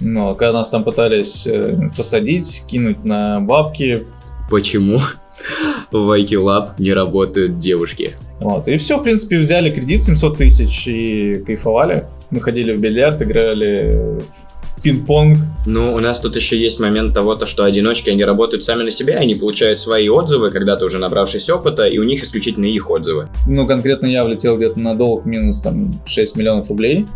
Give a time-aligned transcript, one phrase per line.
[0.00, 4.06] Но когда нас там пытались э, посадить, кинуть на бабки.
[4.50, 5.00] Почему
[5.92, 8.14] в IQ Lab не работают девушки?
[8.40, 8.66] Вот.
[8.68, 12.06] И все, в принципе, взяли кредит 700 тысяч и кайфовали.
[12.30, 14.20] Мы ходили в бильярд, играли
[14.80, 15.38] в пинг-понг.
[15.66, 18.90] Ну, у нас тут еще есть момент того, то, что одиночки, они работают сами на
[18.90, 23.28] себя, они получают свои отзывы, когда-то уже набравшись опыта, и у них исключительно их отзывы.
[23.46, 27.06] Ну, конкретно я влетел где-то на долг минус там 6 миллионов рублей.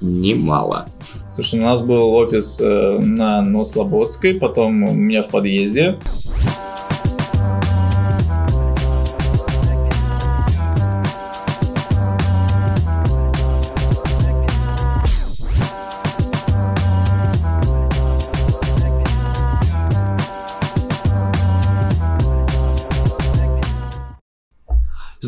[0.00, 0.86] Немало.
[1.30, 5.98] Слушай, у нас был офис э, на Нослободской, потом у меня в подъезде.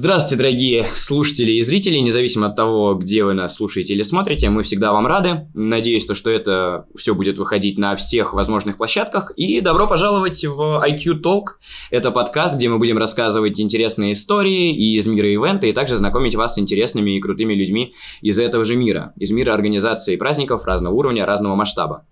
[0.02, 4.62] Здравствуйте, дорогие слушатели и зрители, независимо от того, где вы нас слушаете или смотрите, мы
[4.62, 5.46] всегда вам рады.
[5.52, 9.30] Надеюсь, то, что это все будет выходить на всех возможных площадках.
[9.36, 11.43] И добро пожаловать в IQ Talk.
[11.90, 16.54] Это подкаст, где мы будем рассказывать интересные истории из мира ивента и также знакомить вас
[16.54, 21.26] с интересными и крутыми людьми из этого же мира, из мира организации праздников разного уровня,
[21.26, 22.06] разного масштаба.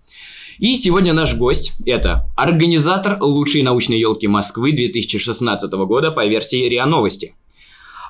[0.59, 6.85] И сегодня наш гость– это организатор лучшей научной елки Москвы 2016 года по версии РИА
[6.85, 7.35] Новости–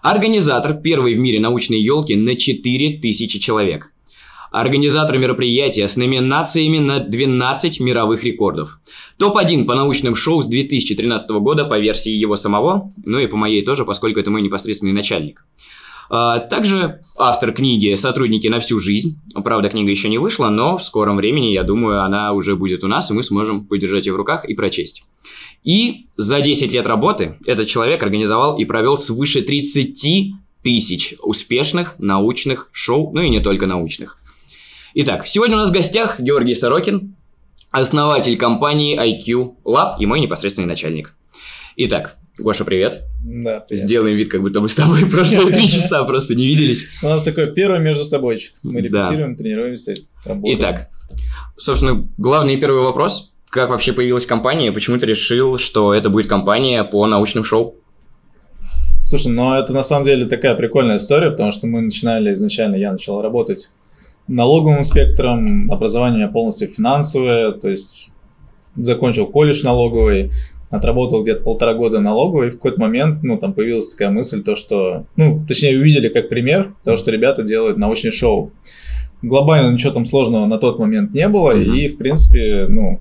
[0.03, 3.93] Организатор первой в мире научной елки на 4000 человек.
[4.51, 8.81] Организатор мероприятия с номинациями на 12 мировых рекордов.
[9.19, 13.63] Топ-1 по научным шоу с 2013 года по версии его самого, ну и по моей
[13.63, 15.45] тоже, поскольку это мой непосредственный начальник.
[16.11, 19.21] А, также автор книги «Сотрудники на всю жизнь».
[19.45, 22.89] Правда, книга еще не вышла, но в скором времени, я думаю, она уже будет у
[22.89, 25.05] нас, и мы сможем подержать ее в руках и прочесть.
[25.65, 32.69] И за 10 лет работы этот человек организовал и провел свыше 30 тысяч успешных научных
[32.73, 34.19] шоу, ну и не только научных.
[34.95, 37.15] Итак, сегодня у нас в гостях Георгий Сорокин,
[37.71, 41.15] основатель компании IQ Lab и мой непосредственный начальник.
[41.77, 43.03] Итак, Гоша, привет.
[43.25, 43.61] Да.
[43.61, 43.85] Привет.
[43.85, 46.87] Сделаем вид, как будто мы с тобой прошло три часа, просто не виделись.
[47.03, 48.41] У нас такой первый между собой.
[48.63, 50.59] Мы репетируем, тренируемся, работаем.
[50.59, 50.89] Итак,
[51.57, 53.33] собственно, главный первый вопрос.
[53.51, 54.71] Как вообще появилась компания?
[54.71, 57.75] Почему ты решил, что это будет компания по научным шоу?
[59.03, 62.93] Слушай, ну это на самом деле такая прикольная история, потому что мы начинали изначально, я
[62.93, 63.73] начал работать
[64.29, 68.11] налоговым инспектором, образование у меня полностью финансовое, то есть
[68.77, 70.31] закончил колледж налоговый,
[70.71, 74.55] отработал где-то полтора года налоговой, и в какой-то момент, ну, там появилась такая мысль, то,
[74.55, 78.53] что, ну, точнее, увидели как пример того, что ребята делают научное шоу.
[79.23, 81.77] Глобально ничего там сложного на тот момент не было, mm-hmm.
[81.77, 83.01] и, в принципе, ну,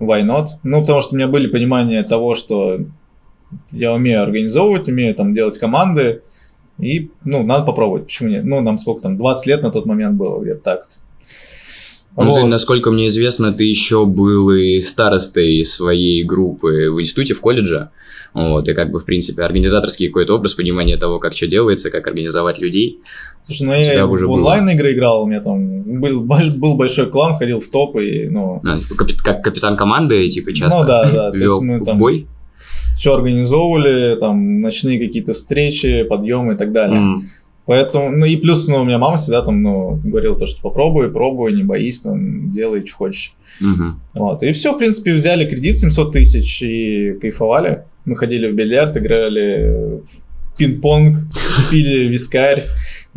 [0.00, 0.46] why not?
[0.62, 2.80] Ну, потому что у меня были понимания того, что
[3.72, 6.22] я умею организовывать, умею там делать команды,
[6.78, 8.44] и, ну, надо попробовать, почему нет?
[8.44, 10.98] Ну, нам сколько там, 20 лет на тот момент было, где-то так -то.
[12.20, 12.40] Ну, вот.
[12.40, 17.90] ты, насколько мне известно, ты еще был и старостой своей группы в институте, в колледже.
[18.34, 22.06] Вот, и как бы, в принципе, организаторский какой-то образ, понимание того, как что делается, как
[22.06, 23.00] организовать людей.
[23.42, 27.60] Слушай, ну я уже в онлайн-игры играл, у меня там был, был большой клан, ходил
[27.60, 28.60] в топ и, ну...
[28.66, 31.30] А, типа как капитан команды, типа, часто ну, да, да.
[31.30, 32.26] вел мы, там, в бой?
[32.94, 37.00] Все организовывали, там, ночные какие-то встречи, подъемы и так далее.
[37.00, 37.20] Mm.
[37.68, 41.10] Поэтому, ну и плюс, ну, у меня мама всегда там, ну, говорила то, что попробуй,
[41.10, 43.34] пробуй, не боись, там, делай, что хочешь.
[43.60, 43.84] Угу.
[44.14, 44.42] Вот.
[44.42, 47.84] И все, в принципе, взяли кредит 700 тысяч и кайфовали.
[48.06, 51.18] Мы ходили в бильярд, играли в пинг-понг,
[51.70, 52.64] пили вискарь.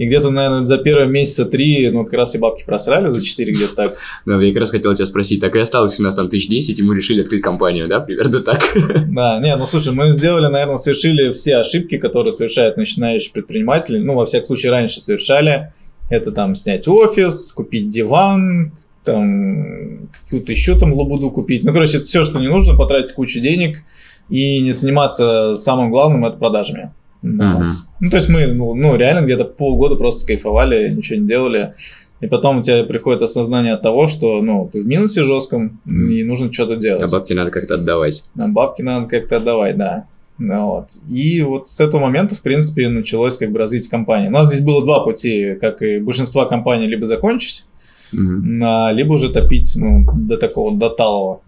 [0.01, 3.53] И где-то, наверное, за первые месяца три, ну, как раз и бабки просрали, за четыре
[3.53, 3.97] где-то так.
[4.25, 6.79] Да, я как раз хотел тебя спросить, так и осталось у нас там тысяч десять,
[6.79, 8.63] и мы решили открыть компанию, да, примерно так?
[9.11, 14.15] Да, не, ну, слушай, мы сделали, наверное, совершили все ошибки, которые совершают начинающие предприниматели, ну,
[14.15, 15.71] во всяком случае, раньше совершали.
[16.09, 18.71] Это там снять офис, купить диван,
[19.03, 21.63] там, какую-то еще там лабуду купить.
[21.63, 23.83] Ну, короче, это все, что не нужно, потратить кучу денег
[24.29, 26.91] и не заниматься самым главным, это продажами.
[27.21, 27.55] Да.
[27.55, 27.65] Угу.
[28.01, 31.73] Ну, то есть мы, ну, ну, реально где-то полгода просто кайфовали, ничего не делали.
[32.19, 36.11] И потом у тебя приходит осознание от того, что, ну, ты в минусе жестком, mm.
[36.11, 37.01] и нужно что-то делать.
[37.01, 38.23] А бабки надо как-то отдавать.
[38.39, 40.05] А бабки надо как-то отдавать, да.
[40.37, 40.89] Ну, вот.
[41.09, 44.27] И вот с этого момента, в принципе, началось как бы развитие компании.
[44.27, 47.65] У нас здесь было два пути, как и большинство компаний, либо закончить,
[48.13, 48.93] mm-hmm.
[48.93, 51.41] либо уже топить, ну, до такого, до талого.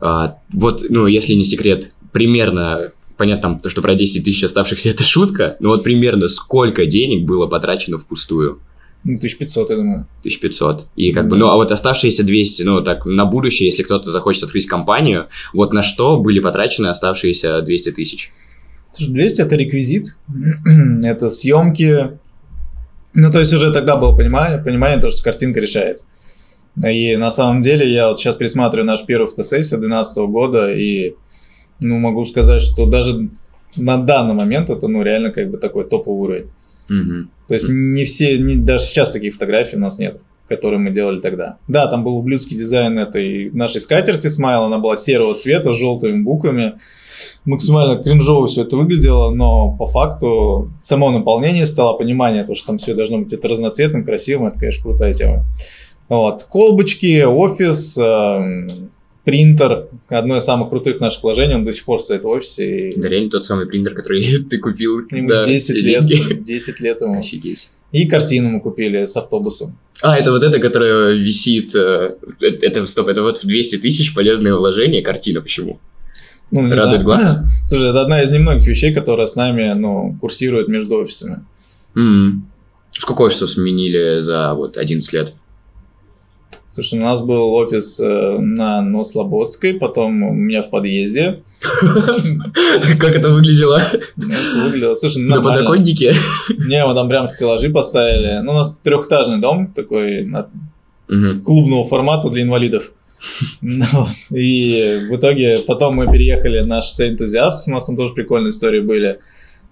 [0.00, 5.04] А, вот, ну, если не секрет, примерно понятно, то, что про 10 тысяч оставшихся это
[5.04, 8.60] шутка, но вот примерно сколько денег было потрачено впустую?
[9.04, 10.06] Ну, 1500, я думаю.
[10.20, 10.86] 1500.
[10.96, 11.28] И как mm-hmm.
[11.28, 15.26] бы, ну, а вот оставшиеся 200, ну, так, на будущее, если кто-то захочет открыть компанию,
[15.52, 18.32] вот на что были потрачены оставшиеся 200 тысяч?
[18.98, 20.16] 200 это реквизит,
[21.04, 22.18] это съемки.
[23.14, 26.02] Ну, то есть уже тогда было понимание, понимание то, что картинка решает.
[26.84, 31.14] И на самом деле я вот сейчас пересматриваю наш первый фотосессию 2012 года, и
[31.80, 33.28] ну, могу сказать, что даже
[33.76, 36.50] на данный момент это ну, реально как бы такой топовый уровень.
[36.88, 37.30] Мгм.
[37.48, 41.20] То есть не все, не, даже сейчас таких фотографий у нас нет, которые мы делали
[41.20, 41.56] тогда.
[41.68, 46.22] Да, там был ублюдский дизайн этой нашей скатерти смайл, она была серого цвета с желтыми
[46.22, 46.74] буквами.
[47.44, 52.78] Максимально кринжово все это выглядело, но по факту само наполнение стало, понимание, то, что там
[52.78, 55.44] все должно быть это разноцветным, красивым, это, конечно, крутая тема.
[56.08, 56.44] Вот.
[56.44, 58.68] Колбочки, офис, эм,
[59.28, 59.88] принтер.
[60.08, 62.90] Одно из самых крутых наших вложений, он до сих пор стоит в офисе.
[62.92, 65.00] И Да реально тот самый принтер, который ты купил.
[65.10, 66.32] ему да, 10 все лет, деньги.
[66.42, 67.18] 10 лет ему.
[67.18, 67.68] Офигеть.
[67.92, 69.78] И картину мы купили с автобусом.
[70.00, 71.74] А, это вот это, которое висит...
[71.74, 75.02] э, Это, стоп, это вот в 200 тысяч полезное вложение.
[75.02, 75.78] Картина почему?
[76.50, 77.04] Ну, не Радует знаю.
[77.04, 77.38] глаз.
[77.68, 81.44] Слушай, это одна из немногих вещей, которая с нами, ну, курсирует между офисами.
[81.94, 82.46] М.
[82.92, 85.34] Сколько офисов сменили за вот 11 лет?
[86.70, 91.42] Слушай, у нас был офис э, на Нослободской, потом у меня в подъезде.
[93.00, 93.80] Как это выглядело?
[94.16, 96.14] Ну, выглядело, слушай, На подоконнике?
[96.50, 98.42] Не, мы там прям стеллажи поставили.
[98.42, 100.26] Ну, у нас трехэтажный дом такой
[101.42, 102.92] клубного формата для инвалидов.
[103.62, 104.06] Ну.
[104.30, 108.80] И в итоге потом мы переехали на шоссе энтузиастов, у нас там тоже прикольные истории
[108.80, 109.20] были.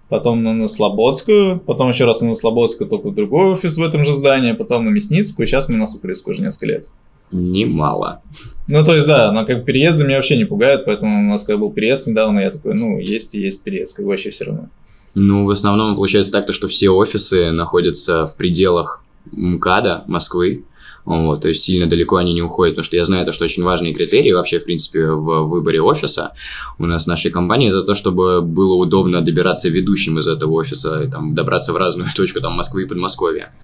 [0.08, 4.12] Потом на Наслободскую, потом еще раз на Наслободскую, только в другой офис в этом же
[4.12, 6.88] здании, потом на Мясницкую, и сейчас мы на Сухаревскую уже несколько лет.
[7.32, 8.22] Немало.
[8.68, 11.58] Ну, то есть, да, но как переезды меня вообще не пугают, поэтому у нас как
[11.58, 14.68] был переезд недавно, я такой, ну, есть и есть переезд, как бы вообще все равно.
[15.14, 20.64] Ну, в основном получается так, то, что все офисы находятся в пределах МКАДа, Москвы.
[21.06, 23.62] Вот, то есть сильно далеко они не уходят, потому что я знаю, то, что очень
[23.62, 26.32] важные критерии вообще, в принципе, в выборе офиса
[26.78, 31.02] у нас в нашей компании, это то, чтобы было удобно добираться ведущим из этого офиса
[31.02, 33.54] и там добраться в разную точку там Москвы и Подмосковья.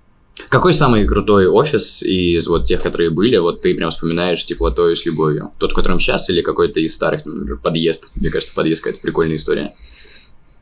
[0.49, 5.05] Какой самый крутой офис из вот тех, которые были, вот ты прям вспоминаешь теплотой с
[5.05, 5.51] любовью?
[5.59, 8.11] Тот, в котором сейчас, или какой-то из старых, например, подъезд?
[8.15, 9.75] Мне кажется, подъезд какая-то прикольная история.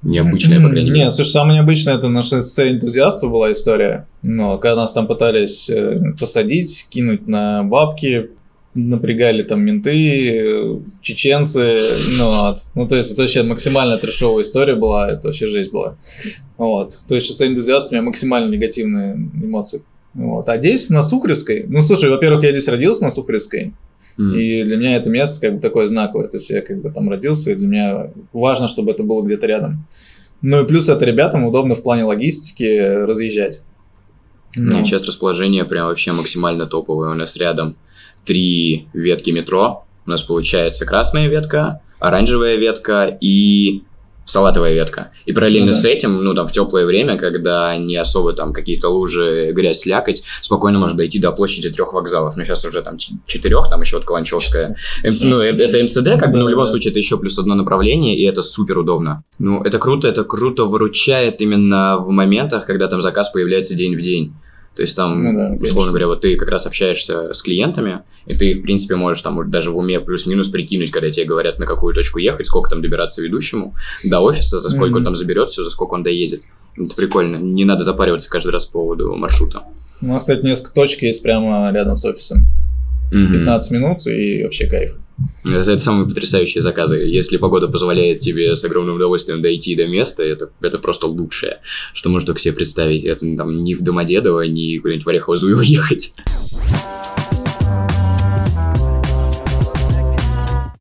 [0.03, 1.05] Необычная, по крайней мере.
[1.05, 4.07] Нет, слушай, самое необычное, это на шоссе энтузиаста была история.
[4.23, 8.31] Но когда нас там пытались э, посадить, кинуть на бабки,
[8.75, 11.79] напрягали там менты, э, чеченцы,
[12.19, 12.59] ну, вот.
[12.75, 15.97] ну, то есть это вообще максимально трешовая история была, это вообще жесть была.
[16.57, 17.01] Вот.
[17.07, 19.83] То есть шоссе энтузиаст у меня максимально негативные эмоции.
[20.15, 20.49] Вот.
[20.49, 23.73] А здесь, на Сухаревской, ну, слушай, во-первых, я здесь родился на Сухаревской,
[24.21, 24.35] М.
[24.35, 26.29] и для меня это место как бы такое знаковое.
[26.29, 29.47] То есть я как бы там родился, и для меня важно, чтобы это было где-то
[29.47, 29.87] рядом.
[30.43, 33.63] Ну и плюс это ребятам удобно в плане логистики разъезжать.
[34.57, 37.11] Ну, сейчас расположение прям вообще максимально топовое.
[37.11, 37.77] У нас рядом
[38.25, 39.85] три ветки метро.
[40.07, 43.83] У нас получается красная ветка, оранжевая ветка и
[44.25, 45.11] салатовая ветка.
[45.27, 45.79] И параллельно Ну да.
[45.79, 50.23] с этим, ну там в теплое время, когда не особо там какие-то лужи, грязь, слякоть,
[50.41, 52.37] спокойно можно дойти до площади трех вокзалов.
[52.37, 52.97] Но сейчас уже там
[53.27, 54.77] четырех, там еще вот Каланчевская.
[55.05, 57.55] МЦ ну, э- это МЦД, как бы, но в любом случае это еще плюс одно
[57.55, 59.25] направление, и это супер удобно.
[59.39, 64.01] Ну, это круто, это круто выручает именно в моментах, когда там заказ появляется день в
[64.01, 64.35] день.
[64.81, 65.89] То есть там, Ну да, условно конечно.
[65.91, 69.71] говоря, вот ты как раз общаешься с клиентами, и ты, в принципе, можешь там даже
[69.73, 73.75] в уме плюс-минус прикинуть, когда тебе говорят, на какую точку ехать, сколько там добираться ведущему
[74.05, 75.05] до офиса, за сколько он Мгм.
[75.05, 76.41] там заберет все, за сколько он доедет.
[76.79, 77.37] Это прикольно.
[77.37, 79.65] Не надо запариваться каждый раз по поводу маршрута.
[80.01, 82.47] У нас, кстати, несколько точек есть прямо рядом с офисом.
[83.13, 83.35] Мгм.
[83.35, 84.97] 15 минут и вообще кайф.
[85.45, 86.97] Это, самые потрясающие заказы.
[86.99, 91.61] Если погода позволяет тебе с огромным удовольствием дойти до места, это, это просто лучшее,
[91.95, 93.05] что можно только себе представить.
[93.05, 96.15] Это там ни в Домодедово, ни куда-нибудь в Орехово-Зуево ехать.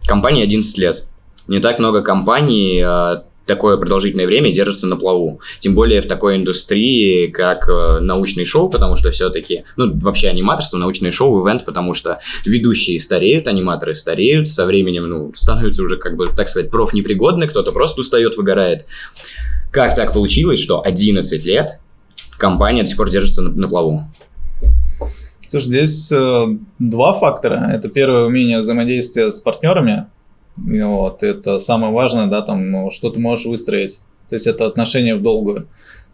[0.06, 1.06] Компания 11 лет.
[1.48, 5.42] Не так много компаний а, такое продолжительное время держатся на плаву.
[5.58, 10.78] Тем более в такой индустрии, как э, научные шоу, потому что все-таки, ну, вообще аниматорство,
[10.78, 16.16] научные шоу, ивент, потому что ведущие стареют, аниматоры стареют, со временем, ну, становятся уже, как
[16.16, 18.86] бы, так сказать, профнепригодны, кто-то просто устает, выгорает.
[19.72, 21.80] Как так получилось, что 11 лет
[22.38, 24.04] компания до сих пор держится на, на плаву?
[25.48, 26.46] Слушай, здесь э,
[26.78, 27.72] два фактора.
[27.74, 30.06] Это первое умение взаимодействия с партнерами.
[30.58, 34.00] Вот, это самое важное, да, там, ну, что ты можешь выстроить.
[34.30, 35.68] То есть это отношения в долгую.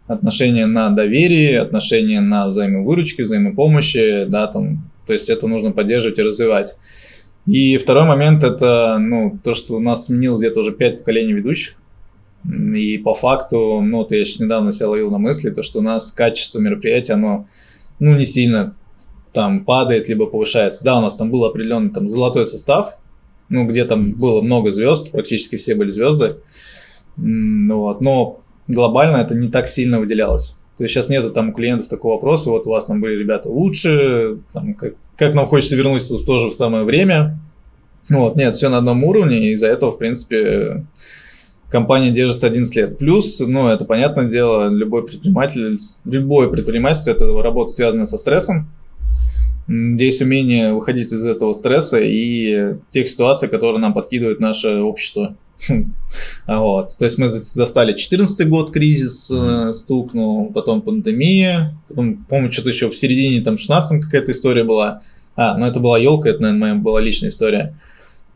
[0.06, 6.22] Отношения на доверии, отношения на взаимовыручке, взаимопомощи, да, там, то есть это нужно поддерживать и
[6.22, 6.76] развивать.
[7.46, 11.76] И второй момент это, ну, то, что у нас сменилось где-то уже пять поколений ведущих.
[12.44, 15.82] И по факту, ну, вот я сейчас недавно себя ловил на мысли, то, что у
[15.82, 17.48] нас качество мероприятия, оно,
[17.98, 18.74] ну, не сильно
[19.32, 20.84] там падает, либо повышается.
[20.84, 22.96] Да, у нас там был определенный там золотой состав,
[23.48, 26.32] ну, где там было много звезд, практически все были звезды.
[27.16, 30.56] Вот, но глобально это не так сильно выделялось.
[30.76, 33.48] То есть сейчас нету там у клиентов такого вопроса, вот у вас там были ребята
[33.48, 37.40] лучше, там, как, как нам хочется вернуться в то же самое время.
[38.10, 40.84] Вот, нет, все на одном уровне, и из-за этого, в принципе,
[41.70, 42.98] компания держится 11 лет.
[42.98, 48.70] Плюс, ну, это понятное дело, любой предприниматель, любое предпринимательство, это работа, связанная со стрессом.
[49.68, 55.36] Здесь умение выходить из этого стресса и тех ситуаций, которые нам подкидывает наше общество.
[56.46, 56.96] Вот.
[56.98, 62.88] То есть мы застали 14 год кризис э, стукнул, потом пандемия, потом, помню, что-то еще
[62.88, 65.02] в середине там 16 какая-то история была.
[65.34, 67.78] А, ну это была елка, это, наверное, моя была личная история.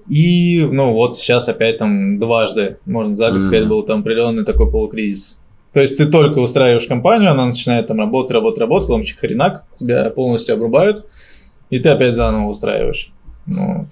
[0.09, 4.71] И, ну, вот сейчас опять там дважды, можно за год сказать, был там определенный такой
[4.71, 5.40] полукризис.
[5.73, 10.11] То есть ты только устраиваешь компанию, она начинает там работать, работать, работать, потом хренак, тебя
[10.11, 11.07] полностью обрубают,
[11.71, 13.13] и ты опять заново устраиваешь.
[13.47, 13.89] Ну, вот.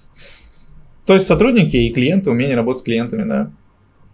[1.06, 3.52] То есть сотрудники и клиенты, умение работать с клиентами, да.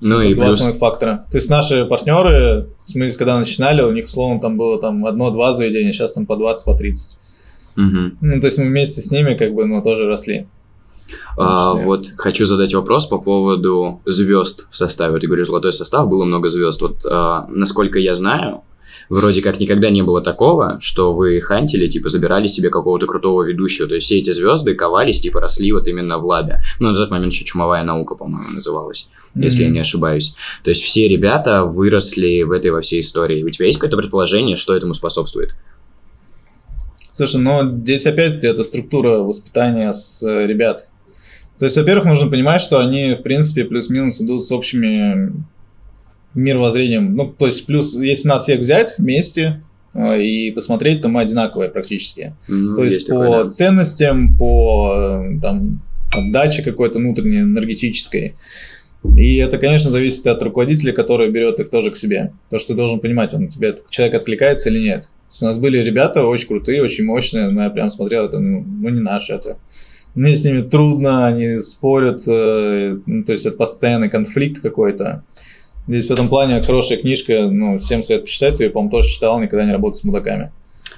[0.00, 0.56] Ну Это и два плюс...
[0.56, 1.26] основных фактора.
[1.30, 5.52] То есть наши партнеры, в смысле, когда начинали, у них, условно, там было там одно-два
[5.54, 7.18] заведения, сейчас там по 20, по 30.
[7.76, 8.18] Мгм.
[8.20, 10.46] Ну, то есть мы вместе с ними как бы, ну, тоже росли.
[11.36, 15.18] А, вот хочу задать вопрос по поводу звезд в составе.
[15.18, 16.80] Ты говоришь, золотой состав, было много звезд.
[16.80, 18.62] Вот а, насколько я знаю,
[19.08, 23.88] вроде как никогда не было такого, что вы хантили, типа, забирали себе какого-то крутого ведущего.
[23.88, 26.62] То есть все эти звезды ковались, типа, росли вот именно в лабе.
[26.80, 30.34] Ну, на тот момент еще чумовая наука, по-моему, называлась, если я не ошибаюсь.
[30.62, 33.42] То есть все ребята выросли в этой во всей истории.
[33.42, 35.54] У тебя есть какое-то предположение, что этому способствует?
[37.10, 40.88] Слушай, ну здесь опять это структура воспитания с э, ребят.
[41.58, 45.32] То есть, во-первых, нужно понимать, что они, в принципе, плюс-минус идут с общими
[46.34, 47.14] мировоззрением.
[47.14, 49.62] Ну, то есть, плюс, если нас всех взять вместе
[49.94, 52.34] э, и посмотреть, то мы одинаковые практически.
[52.48, 53.50] Ну, то есть, по такое, да.
[53.50, 55.80] ценностям, по э, там,
[56.12, 58.34] отдаче какой-то внутренней, энергетической.
[59.16, 62.32] И это, конечно, зависит от руководителя, который берет их тоже к себе.
[62.50, 65.02] То, что ты должен понимать, он тебе человек откликается или нет.
[65.02, 68.38] То есть у нас были ребята очень крутые, очень мощные, но я прям смотрел, это
[68.38, 69.58] ну, ну, не наши это.
[70.14, 75.24] Мне с ними трудно, они спорят, э, ну, то есть это постоянный конфликт какой-то.
[75.88, 79.66] Здесь в этом плане хорошая книжка, ну, всем совет почитать, ты, по-моему, тоже читал, никогда
[79.66, 80.52] не работал с мудаками.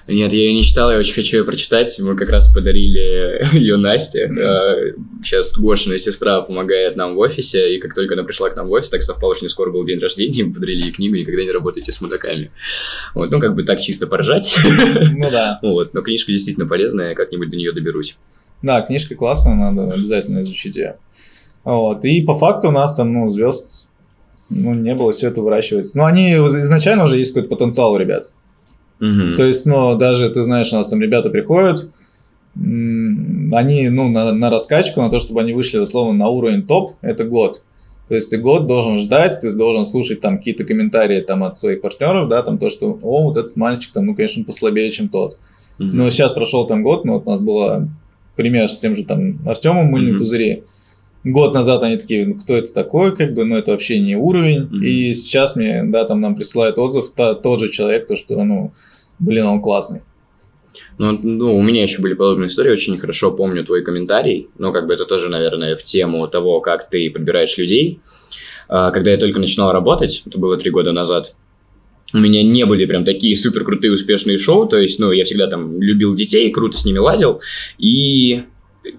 [0.08, 1.98] Нет, я ее не читал, я очень хочу ее прочитать.
[1.98, 4.30] Мы как раз подарили ее Насте.
[4.38, 4.92] Э,
[5.24, 8.72] Сейчас Гошина сестра помогает нам в офисе, и как только она пришла к нам в
[8.72, 11.42] офис, так совпало, что у нее скоро был день рождения, мы подарили ей книгу «Никогда
[11.42, 12.52] не работайте с мудаками».
[13.14, 14.54] Вот, ну, как бы так чисто поржать.
[15.12, 15.58] Ну да.
[15.62, 18.16] Вот, но книжка действительно полезная, я как-нибудь до нее доберусь.
[18.62, 20.96] Да, книжка классная, надо обязательно изучить ее.
[21.64, 22.04] Вот.
[22.04, 23.90] И по факту у нас там, ну, звезд
[24.48, 25.98] ну, не было, все это выращивается.
[25.98, 28.30] Но они изначально уже есть какой-то потенциал у ребят.
[29.00, 29.36] Мгм.
[29.36, 31.90] То есть, ну, даже, ты знаешь, у нас там ребята приходят,
[32.54, 37.24] они, ну, на, на раскачку, на то, чтобы они вышли, условно, на уровень топ, это
[37.24, 37.62] год.
[38.08, 41.80] То есть ты год должен ждать, ты должен слушать там какие-то комментарии там от своих
[41.80, 45.38] партнеров, да, там то, что, о, вот этот мальчик там, ну, конечно, послабее, чем тот.
[45.78, 45.96] Мгм.
[45.96, 47.88] Но сейчас прошел там год, ну вот у нас был
[48.36, 50.18] пример с тем же там Артемом Мыльный Мгм.
[50.20, 50.64] пузыри.
[51.24, 54.64] Год назад они такие, ну кто это такой, как бы, ну это вообще не уровень.
[54.64, 54.82] Мгм.
[54.82, 58.72] И сейчас мне, да, там нам присылает отзыв та- тот же человек, то что, ну,
[59.18, 60.02] блин, он классный.
[60.98, 64.86] Ну, ну, у меня еще были подобные истории, очень хорошо помню твой комментарий, но как
[64.86, 68.00] бы это тоже, наверное, в тему того, как ты подбираешь людей.
[68.68, 71.34] А, Когда я только начинал работать, это было три года назад,
[72.12, 75.46] у меня не были прям такие супер крутые успешные шоу, то есть, ну, я всегда
[75.48, 77.40] там любил детей, круто с ними лазил,
[77.78, 78.42] и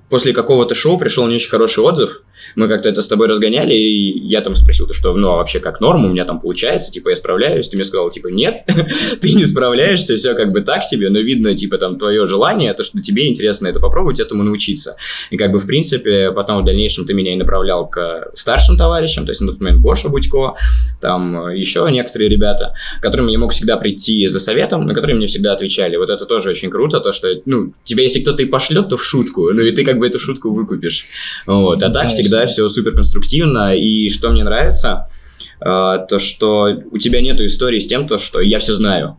[0.10, 2.22] после какого-то шоу пришел не очень хороший отзыв,
[2.56, 5.60] мы как-то это с тобой разгоняли, и я там спросил, ты что, ну, а вообще
[5.60, 8.58] как норм, у меня там получается, типа, я справляюсь, ты мне сказал, типа, нет,
[9.22, 12.84] ты не справляешься, все как бы так себе, но видно, типа, там, твое желание, то,
[12.84, 14.96] что тебе интересно это попробовать, этому научиться.
[15.30, 19.26] И как бы, в принципе, потом в дальнейшем ты меня и направлял к старшим товарищам,
[19.26, 20.56] то есть на тот момент Гоша Будько,
[21.02, 25.16] там э, еще некоторые ребята, к которым я мог всегда прийти за советом, на которые
[25.16, 25.98] мне всегда отвечали.
[25.98, 29.04] Вот это тоже очень круто, то, что, ну, тебя если кто-то и пошлет, то в
[29.04, 31.06] шутку, ну, и ты как бы эту шутку выкупишь.
[31.46, 32.22] Вот, а так Конечно.
[32.22, 35.08] всегда все супер конструктивно, и что мне нравится,
[35.60, 39.18] э, то, что у тебя нету истории с тем, то, что я все знаю.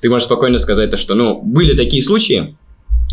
[0.00, 2.56] Ты можешь спокойно сказать то, что, ну, были такие случаи,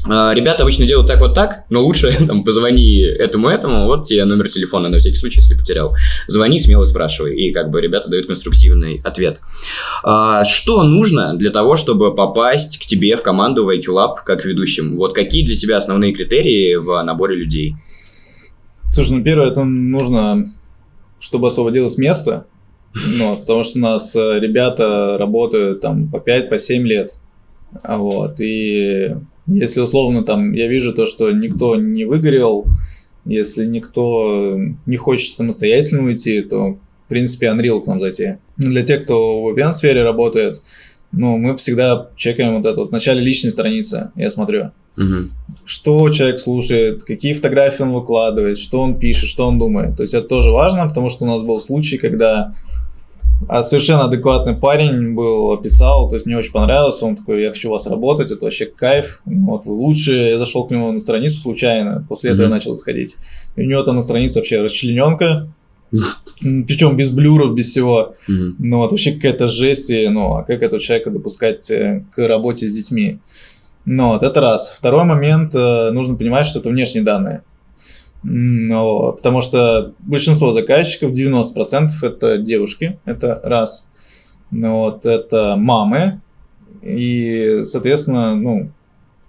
[0.05, 4.87] Ребята обычно делают так вот так, но лучше там позвони этому-этому, вот тебе номер телефона
[4.87, 5.95] на всякий случай, если потерял.
[6.27, 9.41] Звони, смело спрашивай, и как бы ребята дают конструктивный ответ.
[10.03, 14.45] А, что нужно для того, чтобы попасть к тебе в команду в IQ Lab как
[14.45, 14.97] ведущим?
[14.97, 17.75] Вот какие для тебя основные критерии в наборе людей?
[18.83, 20.53] Слушай, ну первое, это нужно,
[21.19, 22.45] чтобы освободилось место,
[23.17, 27.15] ну, потому что у нас э, ребята работают там по 5, по 7 лет.
[27.83, 29.15] А Вот, и
[29.47, 32.65] если условно там я вижу то, что никто не выгорел,
[33.25, 38.37] если никто не хочет самостоятельно уйти, то, в принципе, Unreal к нам зайти.
[38.57, 40.61] Для тех, кто в event-сфере работает,
[41.11, 44.71] ну, мы всегда чекаем вот это вот в начале личной страницы, я смотрю.
[44.97, 45.33] Мгм.
[45.65, 49.97] что человек слушает, какие фотографии он выкладывает, что он пишет, что он думает.
[49.97, 52.55] То есть это тоже важно, потому что у нас был случай, когда
[53.47, 57.69] а, совершенно адекватный парень был, описал, то есть мне очень понравилось, он такой, я хочу
[57.69, 61.39] у вас работать, это вообще кайф, вот вы лучше, я зашел к нему на страницу
[61.41, 63.15] случайно, после этого я начал заходить,
[63.55, 65.49] и у него там на странице вообще расчлененка,
[66.41, 68.55] причем без блюров, без всего, Мгм.
[68.59, 72.67] ну вот вообще какая-то жесть, и, ну а как этого человека допускать э, к работе
[72.67, 73.19] с детьми?
[73.85, 74.73] Ну вот, это раз.
[74.75, 77.43] Второй момент, э, нужно понимать, что это внешние данные.
[78.25, 83.87] М, ну, потому что большинство заказчиков, 90% это девушки, это раз.
[84.51, 86.21] Ну вот, это мамы,
[86.81, 88.71] и, соответственно, ну,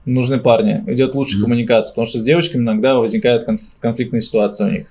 [0.04, 0.82] нужны парни.
[0.86, 1.44] Идет лучшая Мгм.
[1.46, 4.86] коммуникация, потому что с девочками иногда возникает конф- конфликтная ситуация у них.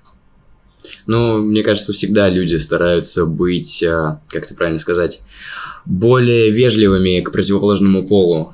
[1.06, 5.22] Ну, мне кажется, всегда люди стараются быть, а, как это правильно сказать,
[5.84, 8.52] более вежливыми к противоположному полу.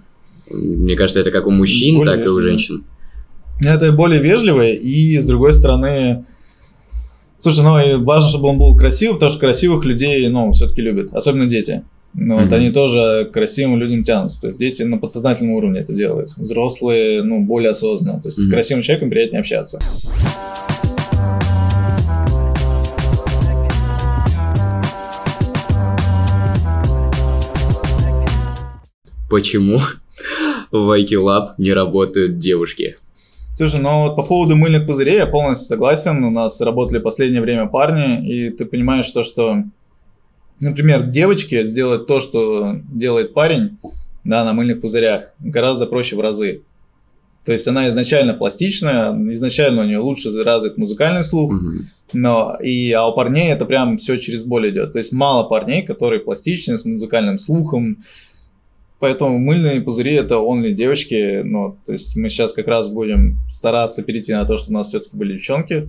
[0.48, 2.84] Мне кажется, это как у мужчин, Более так и у женщин.
[3.64, 6.24] Это более вежливое, и с другой стороны,
[7.38, 11.12] слушай, ну и важно, чтобы он был красивый, потому что красивых людей, ну, все-таки любят,
[11.12, 11.82] особенно дети.
[12.14, 12.54] Ну, вот Мгм.
[12.54, 14.42] они тоже к красивым людям тянутся.
[14.42, 16.34] То есть дети на подсознательном уровне это делают.
[16.36, 18.20] Взрослые, ну, более осознанно.
[18.20, 18.50] То есть с Мгм.
[18.50, 19.78] красивым человеком приятнее общаться.
[29.30, 29.80] Почему
[30.70, 32.96] в IQ Lab не работают девушки?
[33.62, 36.24] Слушай, ну вот по поводу мыльных пузырей я полностью согласен.
[36.24, 39.62] У нас работали в последнее время парни, и ты понимаешь то, что,
[40.58, 43.78] например, девочке сделать то, что делает парень,
[44.24, 46.62] да, на мыльных пузырях, гораздо проще в разы.
[47.44, 51.84] То есть она изначально пластичная, изначально у нее лучше развит музыкальный слух, Мгм.
[52.14, 54.90] но и а у парней это прям все через боль идет.
[54.90, 57.98] То есть мало парней, которые пластичны с музыкальным слухом.
[59.02, 61.42] Поэтому мыльные пузыри это only девочки.
[61.42, 64.90] Ну, то есть мы сейчас как раз будем стараться перейти на то, чтобы у нас
[64.90, 65.88] все-таки были девчонки.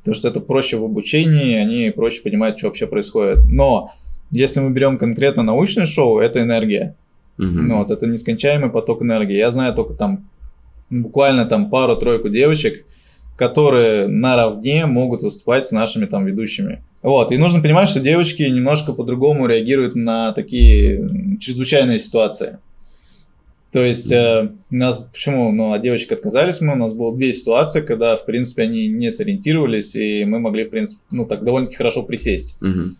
[0.00, 3.38] Потому что это проще в обучении, они проще понимают, что вообще происходит.
[3.46, 3.90] Но
[4.30, 6.94] если мы берем конкретно научное шоу, это энергия.
[7.38, 7.68] Мгм.
[7.68, 9.34] Ну, вот это нескончаемый поток энергии.
[9.34, 10.28] Я знаю только там
[10.90, 12.84] буквально там пару-тройку девочек,
[13.38, 16.82] которые наравне могут выступать с нашими там ведущими.
[17.02, 22.58] Вот, и нужно понимать, что девочки немножко по-другому реагируют на такие чрезвычайные ситуации.
[23.72, 27.32] То есть э, у нас почему, ну, от девочек отказались мы, у нас было две
[27.32, 31.76] ситуации, когда, в принципе, они не сориентировались, и мы могли, в принципе, ну, так довольно-таки
[31.78, 32.98] хорошо присесть Мгм.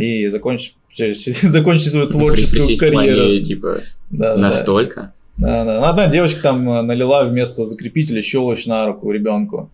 [0.00, 0.76] и закончить,
[1.42, 3.22] закончить свою творческую Присесть в карьеру.
[3.22, 5.12] плане, типа, Да, настолько?
[5.36, 5.80] Да, да.
[5.80, 9.70] Ну, Одна девочка там налила вместо закрепителя щелочь на руку ребенку.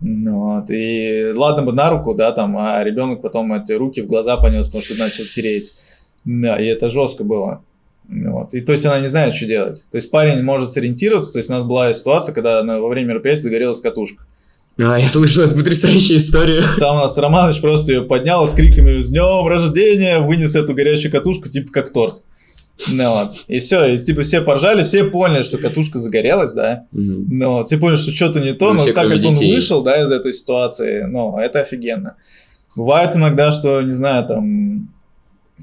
[0.00, 0.70] Ну, Вот.
[0.70, 4.66] И ладно бы на руку, да, там, а ребенок потом эти руки в глаза понес,
[4.66, 5.72] потому что начал тереть.
[6.24, 7.62] Да, и это жестко было.
[8.08, 8.54] Ну, Вот.
[8.54, 9.84] И то есть она не знает, что делать.
[9.90, 11.32] То есть парень может сориентироваться.
[11.32, 14.24] То есть у нас была ситуация, когда на- во время мероприятия загорелась катушка.
[14.78, 16.62] А, я слышал эту потрясающую историю.
[16.78, 21.12] Там у нас Романович просто ее поднял с криками «С днем рождения!» Вынес эту горящую
[21.12, 22.22] катушку, типа как торт.
[22.88, 23.30] Ну, вот.
[23.48, 26.86] И все, и типа все поржали, все поняли, что катушка загорелась, да.
[26.92, 27.26] Мгм.
[27.30, 30.02] Ну, вот, все поняли, что что-то не то, Ну, но так как он вышел, да,
[30.02, 32.16] из этой ситуации, ну, это офигенно.
[32.76, 34.88] Бывает иногда, что, не знаю, там,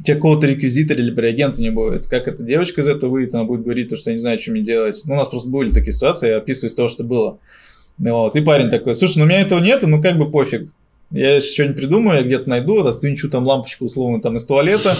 [0.05, 2.07] какого-то реквизитора или реагента не будет.
[2.07, 4.51] Как эта девочка из этого выйдет, она будет говорить, то, что я не знаю, что
[4.51, 5.01] мне делать.
[5.05, 7.39] Ну, у нас просто были такие ситуации, я описываю из того, что было.
[7.97, 10.69] Ну, Вот, и парень такой, слушай, ну у меня этого нет, ну как бы пофиг.
[11.09, 14.95] Я если что-нибудь придумаю, я где-то найду, отвинчу там лампочку условно там из туалета.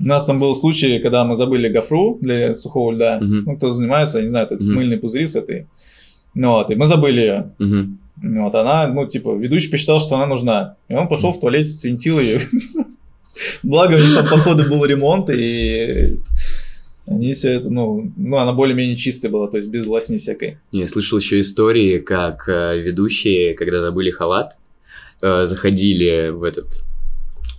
[0.00, 3.18] У нас там был случай, когда мы забыли гофру для сухого льда.
[3.20, 3.44] Мгм.
[3.46, 4.74] Ну, кто занимается, не знаю, это Мгм.
[4.74, 5.66] мыльные пузыри с этой.
[6.34, 7.52] Ну вот, и мы забыли ее.
[7.58, 7.98] Мгм.
[8.22, 10.76] Ну Вот, она, ну, типа, ведущий посчитал, что она нужна.
[10.88, 12.38] И он пошел в туалете, свинтил ее.
[13.62, 16.18] Благо, у них там, походу, был ремонт, и
[17.06, 20.58] они все это, ну, ну, она более-менее чистая была, то есть без власни всякой.
[20.72, 24.58] Я слышал еще истории, как э, ведущие, когда забыли халат,
[25.22, 26.84] э, заходили в этот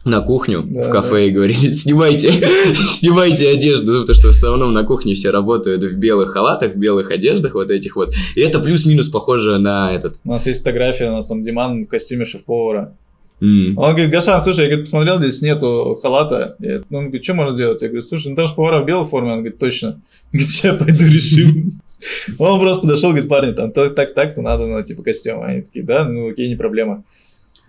[0.10, 2.32] на кухню Да, в кафе и говорили, снимайте,
[2.76, 7.12] снимайте одежду, потому что в основном на кухне все работают в белых халатах, в белых
[7.12, 8.14] одеждах, вот этих вот.
[8.36, 10.16] И это плюс-минус похоже на этот.
[10.26, 12.96] У нас есть фотография, у нас там Диман в костюме шеф-повара.
[13.42, 16.56] м, Он говорит, Гашан, слушай, я говорит, посмотрел, здесь нету халата.
[16.60, 17.82] Я- ну, он говорит, что можно сделать?
[17.82, 19.32] Я говорю, слушай, ну там же повара в белой форме.
[19.32, 20.02] Он говорит, точно.
[20.34, 21.72] Говорит, сейчас пойду решим.
[22.38, 25.42] Он просто подошел, говорит, парни, там так, так, так-то надо, ну, типа, костюм.
[25.44, 27.04] Они такие, да, ну, окей, не проблема.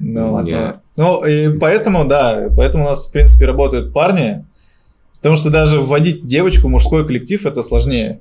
[0.00, 0.48] Ну, ладно.
[0.48, 0.80] Не.
[0.96, 4.44] Ну, и поэтому, да, поэтому у нас, в принципе, работают парни,
[5.16, 8.20] потому что даже вводить девочку в мужской коллектив это сложнее.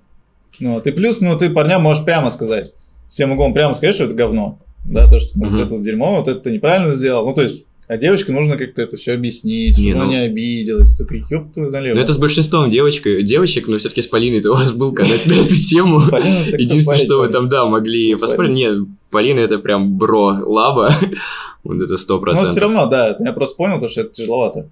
[0.59, 0.87] Ну, вот.
[0.87, 2.73] и плюс, ну, ты парням можешь прямо сказать.
[3.07, 4.59] Все могу вам прямо сказать, что это говно.
[4.85, 5.51] Да, то, что Мгм.
[5.55, 7.25] вот это дерьмо, вот это ты неправильно сделал.
[7.25, 10.17] Ну, то есть, А девочке нужно как-то это все объяснить, Не, чтобы ну- она не
[10.17, 10.95] обиделась.
[10.95, 11.95] Ты ёб твою налево.
[11.95, 15.33] Ну, это с большинством девочек, девочек но все-таки с Полиной у вас был когда на
[15.33, 15.99] эту тему.
[16.55, 18.51] Единственное, что вы там, да, могли поспорить.
[18.51, 18.77] Нет,
[19.09, 20.93] Полина это прям бро, лаба.
[21.63, 22.61] Вот это сто Но все процентов.
[22.61, 24.69] равно, да, я просто понял, то, что это тяжеловато.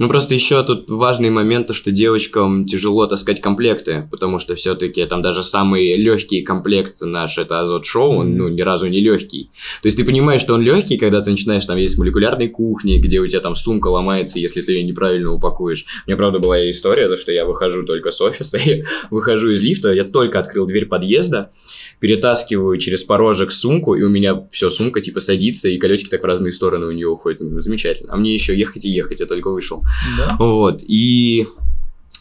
[0.00, 5.04] Ну, просто еще тут важный момент, то, что девочкам тяжело таскать комплекты, потому что все-таки
[5.04, 9.50] там даже самый легкий комплект наш, это Азот Шоу, он, ну, ни разу не легкий.
[9.82, 13.20] То есть ты понимаешь, что он легкий, когда ты начинаешь, там есть молекулярной кухни, где
[13.20, 15.84] у тебя там сумка ломается, если ты ее неправильно упакуешь.
[16.06, 19.62] У меня, правда, была история, то, что я выхожу только с офиса, я выхожу из
[19.62, 21.50] лифта, я только открыл дверь подъезда,
[21.98, 26.24] перетаскиваю через порожек сумку, и у меня все, сумка типа садится, и колесики так в
[26.26, 27.40] разные стороны у нее уходят.
[27.62, 28.14] Замечательно.
[28.14, 29.82] А мне еще ехать и ехать, я только вышел.
[30.18, 30.36] Да?
[30.38, 31.46] Вот, и,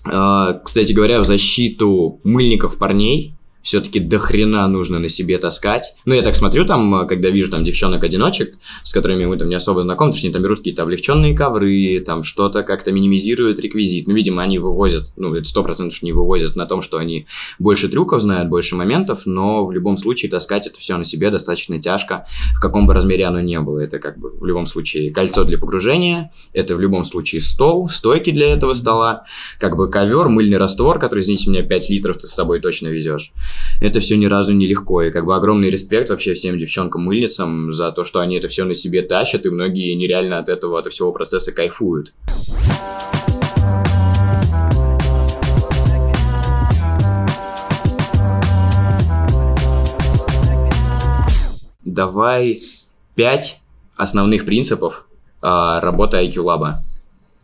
[0.06, 5.96] э, кстати говоря, в защиту мыльников парней все-таки до хрена нужно на себе таскать.
[6.06, 9.56] Ну, я так смотрю там, э, когда вижу там девчонок-одиночек, с которыми мы там не
[9.56, 14.08] особо знакомы, точнее, там берут какие-то облегченные ковры, там что-то как-то минимизируют реквизит.
[14.08, 17.28] Ну, видимо, они вывозят, ну, это сто процентов не вывозят на том, что они
[17.60, 21.82] больше трюков знают, больше моментов, но в любом случае таскать это все на себе достаточно
[21.82, 23.80] тяжко, в каком бы размере оно не было.
[23.80, 28.32] Это как бы в любом случае кольцо для погружения, это в любом случае стол, стойки
[28.32, 29.26] для этого стола,
[29.60, 33.32] как бы ковер, мыльный раствор, который, извините меня, 5 литров ты с собой точно везешь.
[33.82, 37.92] Это все ни разу не легко, и как бы огромный респект вообще всем девчонкам-мыльницам за
[37.92, 41.12] то, что они это все на себе тащат, и многие нереально от этого, от всего
[41.12, 42.14] процесса кайфуют.
[51.86, 52.62] Давай
[53.16, 53.60] пять
[53.96, 55.06] основных принципов
[55.42, 56.76] а, работы IQ Lab.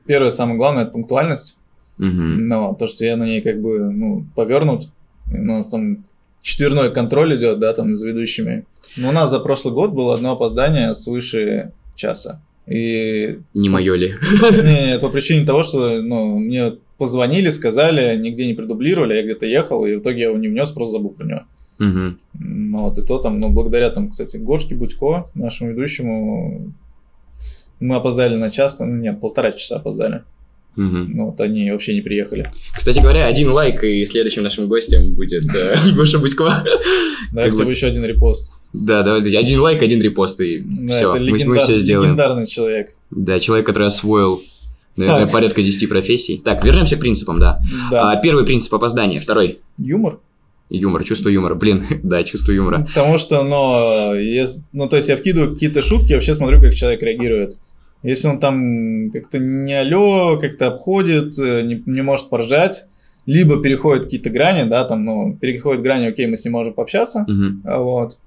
[0.05, 1.57] Первое, самое главное, это пунктуальность.
[1.97, 2.47] Мгм.
[2.47, 4.89] Но то, что я на ней как бы, ну, повернут.
[5.31, 6.05] У нас там
[6.41, 8.65] четверной контроль идет, да, там, за ведущими.
[8.97, 12.41] Но у нас за прошлый год было одно опоздание свыше часа.
[12.67, 14.13] И Не мое ли?
[14.63, 19.85] не, по причине того, что ну, мне позвонили, сказали, нигде не продублировали, я где-то ехал,
[19.85, 21.41] и в итоге я его не внес, просто забыл про него.
[22.33, 26.73] Ну, вот, и то там, ну, благодаря там, кстати, Гошке Будько, нашему ведущему,
[27.79, 30.23] мы опоздали на час, ну, нет, полтора часа опоздали.
[30.75, 31.11] Мгм.
[31.15, 32.51] Ну, вот они вообще не приехали.
[32.75, 36.63] Кстати говоря, один лайк, и следующим нашим гостем будет э, Гоша Будько.
[37.31, 38.53] Да, хотя бы- бы еще один репост.
[38.73, 40.59] Да, давайте, один лайк, один репост, и
[40.89, 42.09] все, мы, все сделаем.
[42.11, 42.93] легендарный человек.
[43.09, 44.41] Да, человек, который освоил,
[44.97, 45.31] наверное, Так.
[45.31, 46.41] порядка 10 профессий.
[46.43, 47.61] Так, вернемся к принципам, да.
[47.89, 48.11] Да.
[48.11, 50.19] А, первый принцип опоздания, второй Юмор.
[50.69, 51.55] юмор, чувство юмора.
[51.55, 52.85] Блин, да, чувство юмора.
[52.93, 56.73] Потому что, ну, ес- ну, то есть я вкидываю какие-то шутки, я вообще смотрю, как
[56.75, 57.55] человек реагирует.
[58.03, 62.85] Если он там как-то не алё, как-то обходит, э, не, не может поржать,
[63.25, 67.25] либо переходит какие-то грани, да, там, ну, переходит грани, окей, мы с ним можем пообщаться,
[67.65, 68.19] а вот.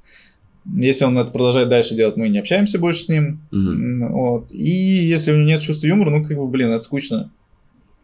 [0.74, 3.40] Если он это продолжает дальше делать, мы не общаемся больше с ним.
[3.52, 4.52] М, Вот.
[4.52, 7.31] И если у него нет чувства юмора, ну, как бы, блин, это скучно.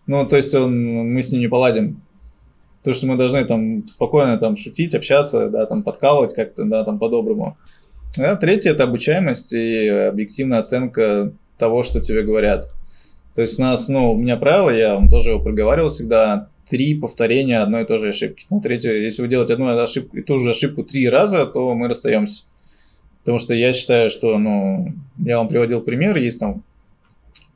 [0.06, 2.00] Ну, то есть он, мы с ним не поладим.
[2.82, 6.98] То, что мы должны там спокойно там шутить, общаться, да, там подкалывать как-то, да, там
[6.98, 7.58] по-доброму.
[8.18, 12.70] А третье– это обучаемость и объективная оценка того, что тебе говорят.
[13.34, 16.94] То есть у нас, ну, у меня правило, я вам тоже его проговаривал всегда, три
[16.94, 18.46] повторения одной и той же ошибки.
[18.50, 21.88] На третью, если вы делаете одну ошибку, и ту же ошибку три раза, то мы
[21.88, 22.44] расстаемся.
[23.20, 26.62] Потому что я считаю, что, ну, я вам приводил пример, есть там,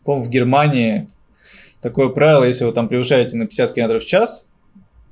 [0.04, 1.08] по в Германии
[1.80, 4.47] такое правило, если вы там превышаете на 50 км в час,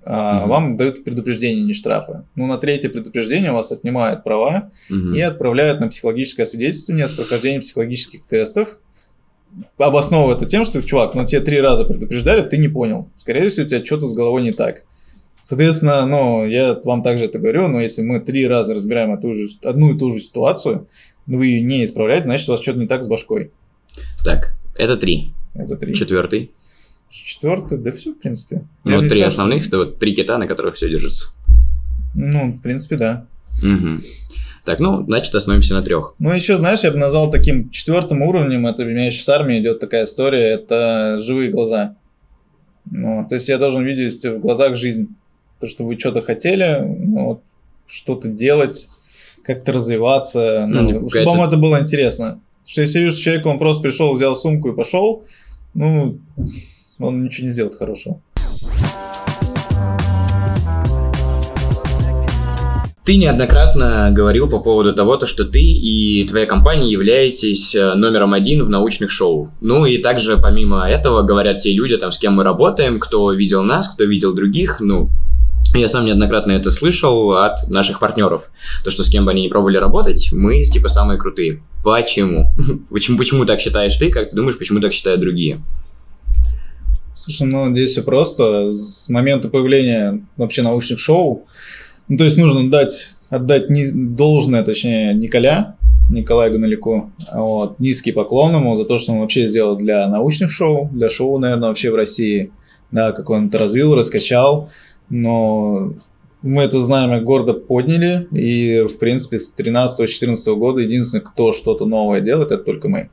[0.08, 0.48] а, Мгм.
[0.48, 2.22] вам дают предупреждение, не штрафы.
[2.36, 5.14] Ну, на третье предупреждение у вас отнимают права Мгм.
[5.14, 8.78] и отправляют на психологическое свидетельствование с прохождением психологических тестов.
[9.78, 13.08] Обосновывая это тем, что, чувак, ну тебе три раза предупреждали, ты не понял.
[13.16, 14.82] Скорее всего, у тебя что-то с головой не так.
[15.42, 19.46] Соответственно, ну, я вам также это говорю, но если мы три раза разбираем эту же,
[19.64, 20.88] одну и ту же ситуацию,
[21.26, 23.50] вы ее не исправляете, значит, у вас что-то не так с башкой.
[24.24, 25.32] Так, это три.
[25.54, 25.94] Это три.
[25.94, 26.50] Четвертый.
[27.10, 28.64] Четвертый, да все, в принципе.
[28.84, 31.28] Ну, вот три сказал, что- основных, это вот три кита, на которых все держится.
[32.14, 33.26] Ну, в принципе, да.
[33.62, 34.02] Мгм.
[34.64, 36.14] Так, ну, значит, остановимся на трех.
[36.18, 39.60] Ну, еще, знаешь, я бы назвал таким четвертым уровнем, это у меня еще с армией
[39.60, 41.94] идет такая история, это живые глаза.
[42.90, 45.08] Ну, то есть я должен видеть в глазах жизнь.
[45.60, 47.42] То, что вы что-то хотели, ну, вот,
[47.86, 48.88] что-то делать,
[49.44, 52.40] как-то развиваться, Ну, ну, чтобы вам это было интересно.
[52.66, 55.24] Что если вижу, что человек, он просто пришел, взял сумку и пошел,
[55.74, 56.18] ну,
[56.98, 58.20] он ничего не сделает хорошего.
[63.04, 68.34] Ты неоднократно говорил по поводу того, то, что ты и твоя компания являетесь э, номером
[68.34, 69.52] один в научных шоу.
[69.60, 73.62] Ну и также помимо этого говорят те люди, там, с кем мы работаем, кто видел
[73.62, 75.08] нас, кто видел других, ну,
[75.72, 78.50] Я сам неоднократно это слышал от наших партнеров.
[78.82, 81.62] То, что с кем бы они ни пробовали работать, мы типа самые крутые.
[81.84, 82.52] Почему?
[82.90, 84.10] Почему, почему так считаешь ты?
[84.10, 85.60] Как ты думаешь, почему так считают другие?
[87.16, 88.70] Слушай, ну здесь все просто.
[88.72, 91.46] С момента появления вообще научных шоу,
[92.08, 95.76] ну то есть нужно дать, отдать не, должное, точнее, Николя,
[96.10, 100.90] Николаю Ганалику, вот, низкий поклон ему за то, что он вообще сделал для научных шоу,
[100.92, 102.52] для шоу, наверное, вообще в России,
[102.90, 104.68] да, как он это развил, раскачал,
[105.08, 105.94] но
[106.42, 112.20] мы это знамя гордо подняли, и, в принципе, с 13-14 года единственный, кто что-то новое
[112.20, 113.08] делает, это только мы.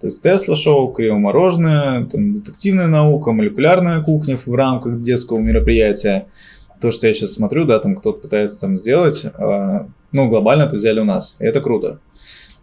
[0.00, 6.26] То есть Тесла шоу, криво-мороженое, там, детективная наука, молекулярная кухня в рамках детского мероприятия.
[6.80, 10.76] То, что я сейчас смотрю, да, там кто-то пытается там сделать, э, ну, глобально это
[10.76, 12.00] взяли у нас, и это круто.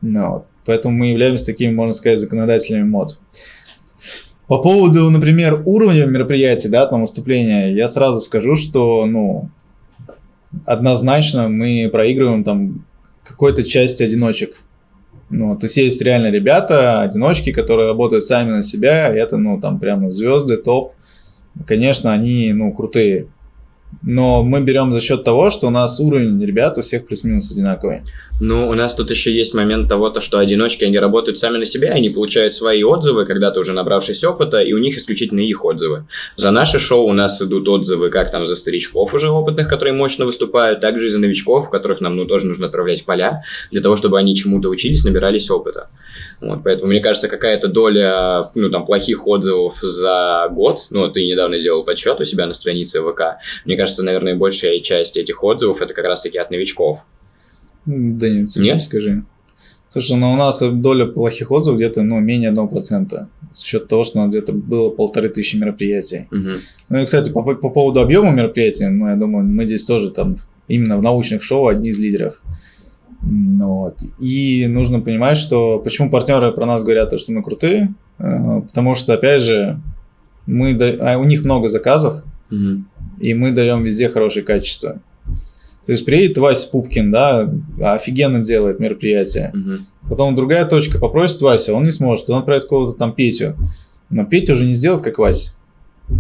[0.02, 0.46] Ну.
[0.66, 3.20] Поэтому мы являемся такими, можно сказать, законодателями мод.
[4.48, 9.50] По поводу, например, уровня мероприятий, да, там выступления, я сразу скажу, что, ну,
[10.66, 12.86] однозначно мы проигрываем там
[13.24, 14.62] какой-то части одиночек.
[15.30, 19.60] Ну, то есть есть реально ребята, одиночки, которые работают сами на себя, и это, ну,
[19.60, 20.94] там прямо звезды, топ.
[21.66, 23.28] Конечно, они, ну, крутые.
[24.04, 28.02] Но мы берем за счет того, что у нас уровень ребят у всех плюс-минус одинаковый.
[28.40, 31.66] Ну, у нас тут еще есть момент того, то, что одиночки, они работают сами на
[31.66, 36.06] себя, они получают свои отзывы, когда-то уже набравшись опыта, и у них исключительно их отзывы.
[36.36, 40.26] За наше шоу у нас идут отзывы как там за старичков уже опытных, которые мощно
[40.26, 43.82] выступают, так же и за новичков, которых нам ну, тоже нужно отправлять в поля, для
[43.82, 45.90] того, чтобы они чему-то учились, набирались опыта.
[46.40, 51.60] Вот, поэтому, мне кажется, какая-то доля, ну, там, плохих отзывов за год, ну, ты недавно
[51.60, 55.94] делал подсчет у себя на странице ВК, мне кажется, наверное, большая часть этих отзывов это
[55.94, 57.00] как раз-таки от новичков.
[57.86, 58.84] Да нет, нет?
[58.84, 59.24] скажи.
[59.90, 63.28] Слушай, ну у нас доля плохих отзывов где-то ну, менее 1%.
[63.54, 66.28] с счет того, что у нас где-то было полторы тысячи мероприятий.
[66.30, 66.50] Угу.
[66.90, 70.38] Ну и, кстати, по, по поводу объема мероприятий, ну, я думаю, мы здесь тоже там
[70.68, 72.42] именно в научных шоу одни из лидеров.
[73.22, 74.00] Вот.
[74.20, 79.14] И нужно понимать, что почему партнеры про нас говорят, что мы крутые, э, потому что,
[79.14, 79.82] опять же,
[80.46, 81.14] мы да...
[81.14, 82.84] а у них много заказов, угу.
[83.20, 85.02] и мы даем везде хорошее качество.
[85.86, 87.50] То есть приедет Вася Пупкин, да,
[87.82, 89.54] офигенно делает мероприятие.
[89.54, 90.10] Угу.
[90.10, 93.56] Потом другая точка попросит Вася, он не сможет, он отправит кого-то там Петю.
[94.10, 95.54] Но Петя уже не сделает, как Вася.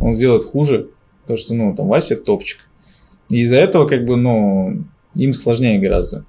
[0.02, 0.88] Он сделает хуже,
[1.22, 2.60] потому что, ну, там Вася топчик.
[3.30, 4.84] И из-за этого, как бы, ну,
[5.16, 6.26] им сложнее гораздо.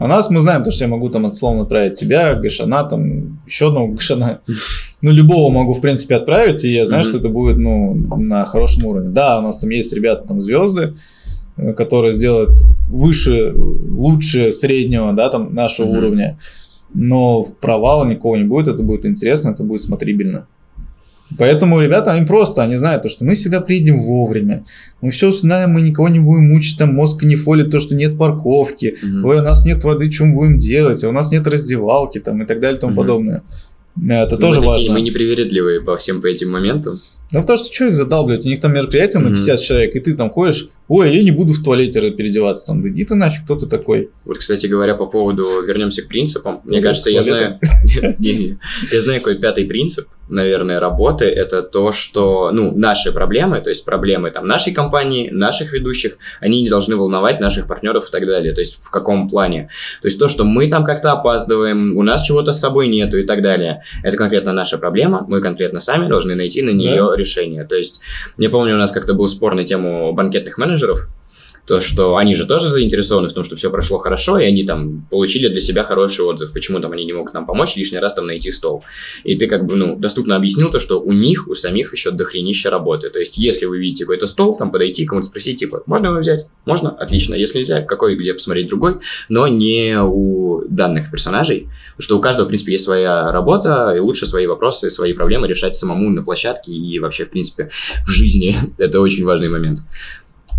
[0.00, 3.68] А нас мы знаем, то, что я могу там словно отправить тебя, Гашана, там, еще
[3.68, 4.40] одного Гашана.
[5.02, 7.08] Ну, любого могу, в принципе, отправить, и я знаю, mm-hmm.
[7.08, 9.10] что это будет, ну, на хорошем уровне.
[9.10, 10.94] Да, у нас там есть ребята, там, звезды,
[11.56, 15.98] Э, которые сделают выше, лучше среднего, да, там, нашего mm-hmm.
[15.98, 16.38] уровня.
[16.94, 20.46] Но провала никого не будет, это будет интересно, это будет смотрибельно.
[21.38, 24.64] Поэтому ребята, они просто, они знают, то, что мы всегда приедем вовремя.
[25.00, 28.16] Мы все знаем, мы никого не будем мучить, там мозг не фолит, то, что нет
[28.16, 29.22] парковки, mm-hmm.
[29.24, 32.42] ой, у нас нет воды, что мы будем делать, а у нас нет раздевалки там
[32.42, 32.96] и так далее и тому mm-hmm.
[32.96, 33.42] подобное.
[33.96, 34.92] Это мы тоже такие, важно.
[34.92, 36.94] Мы непривередливые по всем по этим моментам.
[37.32, 39.30] Ну, потому что человек задалбливает, у них там мероприятие mm-hmm.
[39.30, 42.86] на 50 человек, и ты там ходишь, ой, я не буду в туалете переодеваться, там,
[42.88, 44.10] иди ты нафиг, кто ты такой.
[44.24, 47.58] Вот, кстати говоря, по поводу, вернемся к принципам, мне кажется, я знаю,
[48.18, 53.84] я знаю какой пятый принцип, наверное, работы, это то, что, ну, наши проблемы, то есть
[53.84, 58.54] проблемы там нашей компании, наших ведущих, они не должны волновать наших партнеров и так далее,
[58.54, 59.68] то есть в каком плане.
[60.02, 63.24] То есть то, что мы там как-то опаздываем, у нас чего-то с собой нету и
[63.24, 67.16] так далее, это конкретно наша проблема, мы конкретно сами должны найти на нее да.
[67.16, 67.64] решение.
[67.64, 68.00] То есть,
[68.38, 70.73] я помню, у нас как-то был спор на тему банкетных менеджеров,
[71.66, 75.06] то, что они же тоже заинтересованы в том, что все прошло хорошо, и они там
[75.10, 76.52] получили для себя хороший отзыв.
[76.52, 78.84] Почему там они не могут нам помочь лишний раз там найти стол?
[79.24, 82.68] И ты как бы, ну, доступно объяснил то, что у них, у самих еще дохренища
[82.68, 83.08] работы.
[83.08, 86.48] То есть, если вы видите какой-то стол, там подойти, кому-то спросить, типа, можно его взять?
[86.66, 86.90] Можно?
[86.90, 87.34] Отлично.
[87.34, 88.96] Если нельзя, какой, где посмотреть другой,
[89.30, 94.26] но не у данных персонажей, что у каждого, в принципе, есть своя работа, и лучше
[94.26, 97.70] свои вопросы, свои проблемы решать самому на площадке и вообще, в принципе,
[98.06, 98.56] в жизни.
[98.78, 99.80] Это очень важный момент.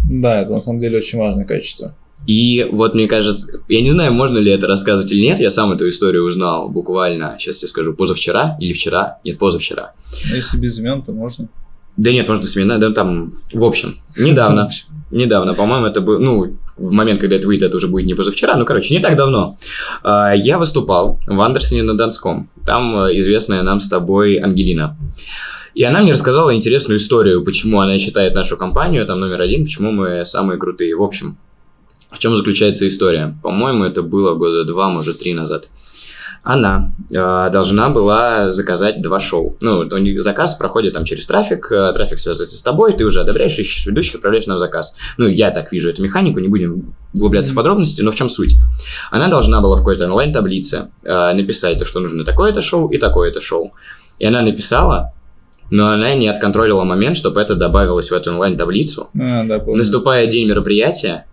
[0.09, 1.95] Да, это на самом деле очень важное качество.
[2.27, 5.71] И вот мне кажется, я не знаю, можно ли это рассказывать или нет, я сам
[5.71, 9.93] эту историю узнал буквально, сейчас я скажу, позавчера или вчера, нет, позавчера.
[10.29, 11.47] Ну, если без имен, то можно.
[11.97, 14.69] Да нет, можно с имен, да, там, в общем, недавно,
[15.11, 18.57] недавно, по-моему, это был, ну, в момент, когда это выйдет, это уже будет не позавчера,
[18.57, 19.57] ну, короче, не так давно.
[20.03, 24.97] А, я выступал в Андерсоне на Донском, там э, известная нам с тобой Ангелина.
[25.75, 29.91] И она мне рассказала интересную историю, почему она считает нашу компанию там номер один, почему
[29.91, 30.95] мы самые крутые.
[30.95, 31.37] В общем,
[32.09, 33.37] в чем заключается история?
[33.43, 35.67] По-моему, это было года два, может, три назад.
[36.43, 39.57] она э, должна была заказать два шоу.
[39.59, 43.19] Ну, у них заказ проходит там через трафик, э, трафик связывается с тобой, ты уже
[43.19, 44.95] одобряешь, ищешь ведущих, отправляешь нам заказ.
[45.17, 48.55] Ну, я так вижу эту механику, не будем углубляться в подробности, но в чем суть?
[49.11, 53.41] Она должна была в какой-то онлайн-таблице э, написать то, что нужно такое-то шоу и такое-то
[53.41, 53.73] шоу.
[54.19, 55.14] И она написала,
[55.69, 59.09] но она не отконтролила момент, чтобы это добавилось в эту онлайн-таблицу.
[59.19, 59.79] А, да, помню.
[59.79, 61.25] Наступая день мероприятия,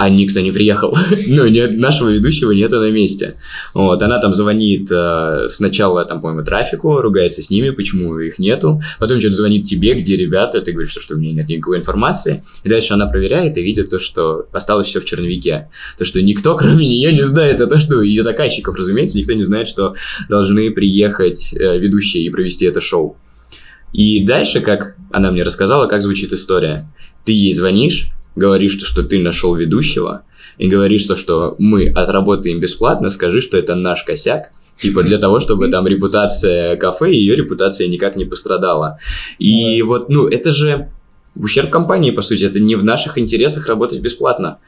[0.00, 0.96] а никто не приехал.
[1.28, 3.34] ну, нет, нашего ведущего нету на месте.
[3.74, 8.80] Вот, она там звонит э, сначала, там, по-моему, трафику, ругается с ними, почему их нету.
[8.98, 12.42] Потом что-то звонит тебе, где ребята, ты говоришь, что, что у меня нет никакой информации.
[12.64, 15.68] И дальше она проверяет и видит то, что осталось все в черновике.
[15.98, 17.60] То, что никто, кроме нее, не знает.
[17.60, 19.96] Это что, и заказчиков, разумеется, никто не знает, что
[20.30, 23.18] должны приехать э, ведущие и провести это шоу.
[23.92, 26.88] И дальше, как она мне рассказала, как звучит история.
[27.24, 30.22] Ты ей звонишь, говоришь, что, что ты нашел ведущего,
[30.58, 35.40] и говоришь, что, что мы отработаем бесплатно, скажи, что это наш косяк, типа для того,
[35.40, 38.98] чтобы там репутация кафе, ее репутация никак не пострадала.
[39.38, 40.90] И вот, ну, это же
[41.34, 44.58] в ущерб компании, по сути, это не в наших интересах работать бесплатно.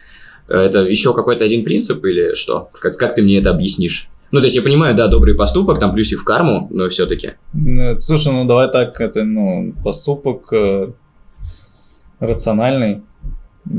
[0.48, 2.68] Это еще какой-то один принцип или что?
[2.78, 4.08] Как, как ты мне это объяснишь?
[4.32, 7.32] Ну, то есть я понимаю, да, добрый поступок, там плюсик в карму, но все-таки.
[7.52, 10.90] Ну, Слушай, ну давай так, это, ну, поступок э,
[12.18, 13.02] рациональный.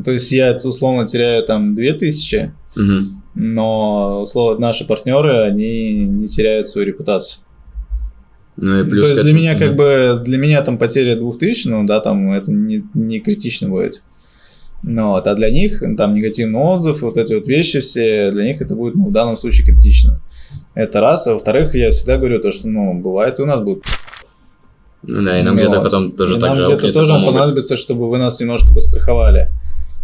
[0.05, 3.23] То есть я условно теряю там 2000, Мгм.
[3.35, 7.43] но условно наши партнеры, они не теряют свою репутацию.
[8.55, 9.77] Ну и плюс То есть для этому- меня как Мгм.
[9.77, 14.03] бы, для меня там потеря 2000, ну да, там это не, не критично будет.
[14.83, 18.61] Ну, вот, а для них там негативный отзыв, вот эти вот вещи все, для них
[18.61, 20.21] это будет ну, в данном случае критично.
[20.75, 21.27] Это раз.
[21.27, 23.83] А во-вторых, я всегда говорю то, что, ну, бывает и у нас будет.
[25.03, 27.33] Ну да, и нам Ну где-то потом тоже И так нам же где-то тоже помогут.
[27.35, 29.49] понадобится, чтобы вы нас немножко подстраховали.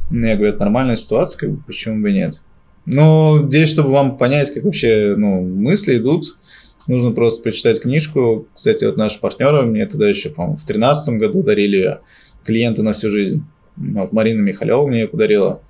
[0.10, 2.42] Ну, Я говорю, это нормальная ситуация, как бы, почему бы нет.
[2.86, 6.36] Но здесь, чтобы вам понять, как вообще ну, мысли идут,
[6.88, 8.48] нужно просто прочитать книжку.
[8.54, 12.00] Кстати, вот наши партнеры мне тогда еще, по-моему, в 2013 году дарили ее
[12.44, 13.46] клиенты на всю жизнь.
[13.78, 15.62] Вот Марина Михалева мне ее подарила.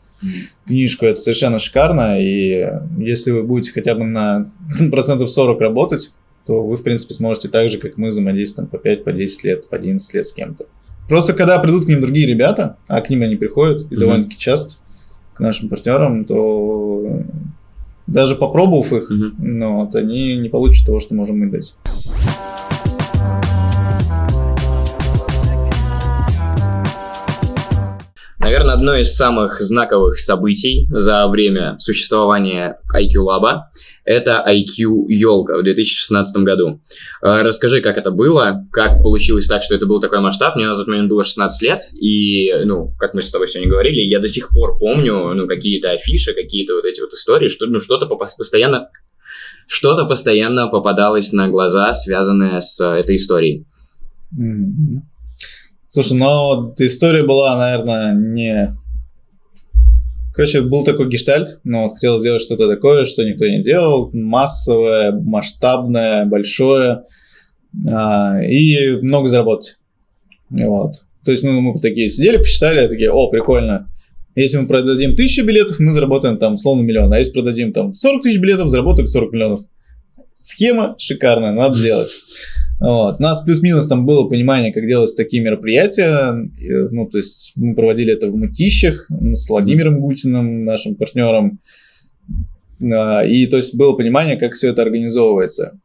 [0.65, 4.51] Книжку это совершенно шикарно, и если вы будете хотя бы на
[4.91, 6.13] процентов 40 работать,
[6.45, 9.43] то вы, в принципе, сможете так же, как мы, взаимодействовать там, по 5, по 10
[9.43, 10.65] лет, по 11 лет с кем-то.
[11.07, 13.99] Просто когда придут к ним другие ребята, а к ним они приходят, и Мгм.
[13.99, 14.81] довольно-таки часто,
[15.33, 17.23] к нашим партнерам, то
[18.07, 19.35] даже попробовав их, Мгм.
[19.37, 21.75] ну, вот, они не получат того, что можем мы дать.
[28.79, 33.63] Одно из самых знаковых событий за время существования IQ Lab
[34.05, 36.81] это IQ Елка в 2016 году.
[37.21, 40.55] Э, Расскажи, как это было, как получилось так, что это был такой масштаб.
[40.55, 43.99] Мне на тот момент было 16 лет, и, ну, как мы с тобой сегодня говорили,
[43.99, 47.81] я до сих пор помню, ну, какие-то афиши, какие-то вот эти вот истории, что, ну,
[47.81, 48.87] что-то постоянно
[49.67, 53.67] что-то постоянно попадалось на глаза, связанное с э, этой историей.
[54.31, 55.08] Мгм.
[55.91, 58.77] Слушай, но история была, наверное, не...
[60.35, 66.25] Короче, был такой гештальт, но хотел сделать что-то такое, что никто не делал, массовое, масштабное,
[66.25, 67.01] большое,
[67.87, 69.79] а, и много заработать.
[70.51, 70.93] Вот.
[71.25, 73.89] То есть, ну, мы такие сидели, посчитали, такие, о, прикольно.
[74.35, 77.11] Если мы продадим тысячу билетов, мы заработаем там словно миллион.
[77.11, 79.61] А если продадим там 40 тысяч билетов, заработаем 40 миллионов.
[80.35, 82.11] Схема шикарная, надо делать.
[82.79, 83.17] Вот.
[83.19, 86.33] У нас плюс-минус там было понимание, как делать такие мероприятия.
[86.91, 91.59] Ну, то есть мы проводили это в Мытищах с Владимиром Гутиным, нашим партнером.
[92.81, 95.79] А, И то есть было понимание, как все это организовывается.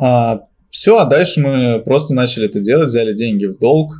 [0.00, 3.92] А, все, а дальше мы просто начали это делать, взяли деньги в долг,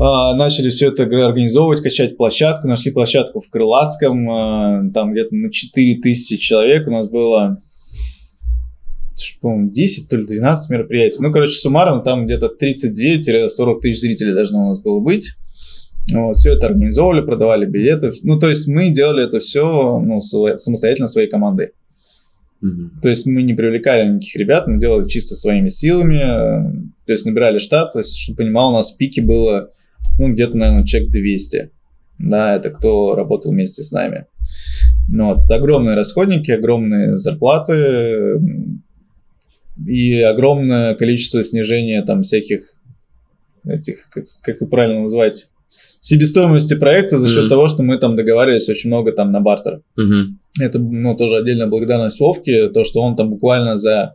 [0.00, 5.50] а, начали все это организовывать, качать площадку, нашли площадку в Крылатском, а, там где-то на
[5.50, 7.58] 4000 человек у нас было
[9.40, 11.18] по-моему, 10, то ли 12 мероприятий.
[11.20, 15.32] Ну, короче, суммарно там где-то 32-40 тысяч зрителей должно у нас было быть.
[16.12, 18.12] Вот, все это организовывали, продавали билеты.
[18.22, 21.70] Ну, то есть мы делали это все ну, самостоятельно своей командой.
[22.60, 23.00] Мгм.
[23.02, 26.16] То есть мы не привлекали никаких ребят, мы делали чисто своими силами.
[26.16, 29.70] э, То есть набирали штат, то есть, чтобы понимал, у нас в пике было
[30.18, 31.70] ну, где-то, наверное, человек 200.
[32.18, 34.26] Да, это кто работал вместе с нами.
[35.08, 38.40] Ну, вот, это огромные расходники, огромные зарплаты
[39.84, 42.72] и огромное количество снижения там всяких
[43.66, 45.48] этих, как, как их правильно назвать,
[46.00, 47.50] себестоимости проекта за счет Мгм.
[47.50, 49.82] того, что мы там договаривались очень много там на бартер.
[49.96, 50.38] Мгм.
[50.60, 54.14] Это, ну, тоже отдельная благодарность Вовке, то, что он там буквально за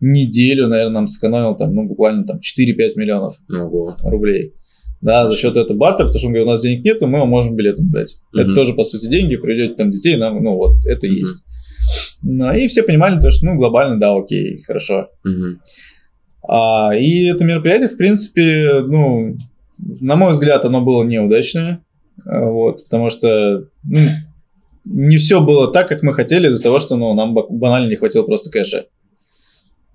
[0.00, 3.94] неделю, наверное, нам сэкономил там, ну, буквально там 4-5 миллионов Ого.
[4.04, 4.54] рублей.
[5.02, 7.28] Да, за счет этого бартера, потому что он говорит, у нас денег нет, мы вам
[7.28, 8.16] можем билетом дать.
[8.34, 8.54] Это Мгм.
[8.54, 11.16] тоже, по сути, деньги, приведете там детей, нам, ну, вот, это Мгм.
[11.16, 11.44] есть.
[12.22, 15.08] Ну, и все понимали то, что, ну, глобально, да, окей, хорошо.
[16.48, 19.36] А, и это мероприятие, в принципе, ну,
[19.78, 21.80] на мой взгляд, оно было неудачное.
[22.24, 23.98] А, Вот, потому что ну,
[24.84, 27.96] не все было так, как мы хотели, из-за того, что ну, нам ба- банально не
[27.96, 28.86] хватило просто кэша.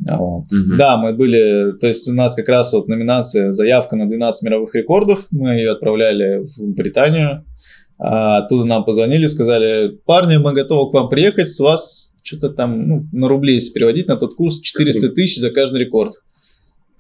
[0.08, 0.46] А, Вот.
[0.52, 0.78] Мгм.
[0.78, 4.76] Да, мы были, то есть у нас как раз вот номинация, заявка на 12 мировых
[4.76, 7.46] рекордов, мы ее отправляли в Британию,
[7.98, 12.88] а оттуда нам позвонили, сказали, парни, мы готовы к вам приехать, с вас что-то там,
[12.88, 16.14] ну, на рубли если переводить на тот курс, 400 тысяч за каждый рекорд.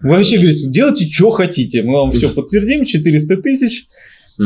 [0.02, 3.86] Вы вообще, говорите, делайте, что хотите, мы вам все подтвердим, 400 тысяч.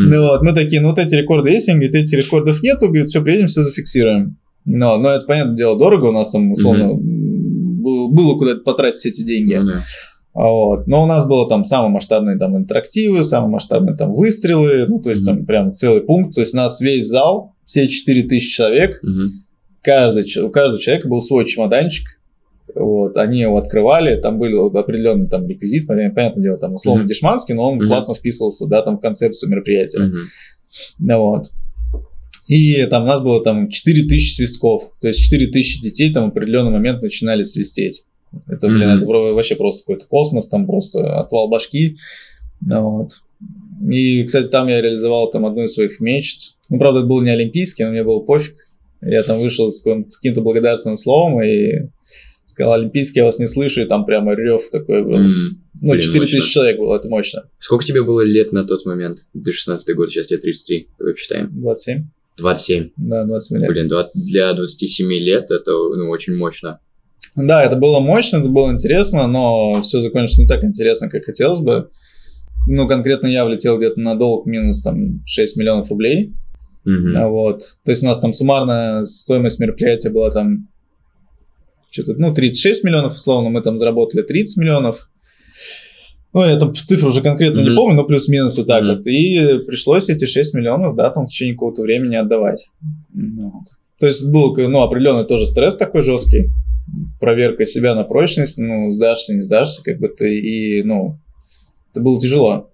[0.09, 3.07] Ну вот, мы такие, ну вот эти рекорды есть, они говорят, этих рекордов нету, говорит,
[3.07, 4.37] все, приедем, все зафиксируем.
[4.65, 9.05] Но, но это, понятное дело, дорого, у нас там, условно, м, было, было куда потратить
[9.05, 9.53] эти деньги.
[10.33, 10.87] А Вот.
[10.87, 15.09] Но у нас было там самые масштабные там интерактивы, самые масштабные там выстрелы, ну, то
[15.11, 16.35] есть там прям целый пункт.
[16.35, 19.31] То есть у нас весь зал, все 4000 человек, Мгм.
[19.85, 22.07] Каждый, у каждого человека был свой чемоданчик.
[22.73, 27.07] Вот, они его открывали, там был определенный там реквизит, понятно, понятное дело, там условно Мгм.
[27.09, 27.87] дешманский, но он Мгм.
[27.87, 30.11] классно вписывался, да, там в концепцию мероприятия.
[30.99, 31.45] Ну вот.
[32.47, 34.91] И там у нас было там 4000 свистков.
[34.99, 38.03] То есть 4000 детей там в определенный момент начинали свистеть.
[38.47, 38.97] Это, блин, Мгм.
[38.97, 41.97] это вообще просто какой-то космос, там просто отвал башки.
[42.61, 43.11] Ну вот.
[43.89, 46.55] И, кстати, там я реализовал там одну из своих мечт.
[46.69, 48.55] Ну, правда, это был не олимпийский, но мне было пофиг.
[49.05, 51.89] Я там вышел с каким- с каким-то благодарственным словом и
[52.47, 55.15] сказал, олимпийский, я вас не слышу, и там прямо рев такой был.
[55.15, 55.61] М.
[55.81, 56.49] Ну, блин, 4000 мощно.
[56.49, 57.43] человек было, это мощно.
[57.59, 59.19] Сколько тебе было лет на тот момент?
[59.33, 61.49] 2016 год, сейчас тебе 33, давай посчитаем.
[61.51, 62.07] 27?
[62.37, 62.89] 27.
[62.97, 63.69] Да, 27 лет.
[63.69, 66.79] Блин, два- для 27 лет это ну, очень мощно.
[67.35, 71.59] Да, это было мощно, это было интересно, но все закончилось не так интересно, как хотелось
[71.59, 71.89] бы.
[72.67, 76.33] Ну, конкретно я влетел где-то на долг минус там 6 миллионов рублей.
[76.85, 77.61] А Вот.
[77.83, 80.67] То есть у нас там суммарная стоимость мероприятия была там
[81.89, 85.09] что-то, ну, 36 миллионов, условно, мы там заработали 30 миллионов.
[86.33, 87.77] Ну, я там цифру уже конкретно не Мгм.
[87.77, 88.97] помню, но плюс-минус вот так Мгм.
[88.97, 89.07] вот.
[89.07, 92.67] И пришлось эти 6 миллионов, да, там в течение какого-то времени отдавать.
[93.13, 93.63] Ну, вот.
[93.99, 96.51] То есть был, ну, определенный тоже стресс такой жесткий.
[97.21, 101.17] Проверка себя на прочность, ну, сдашься, не сдашься, как бы ты, и, ну,
[101.93, 102.69] это было тяжело.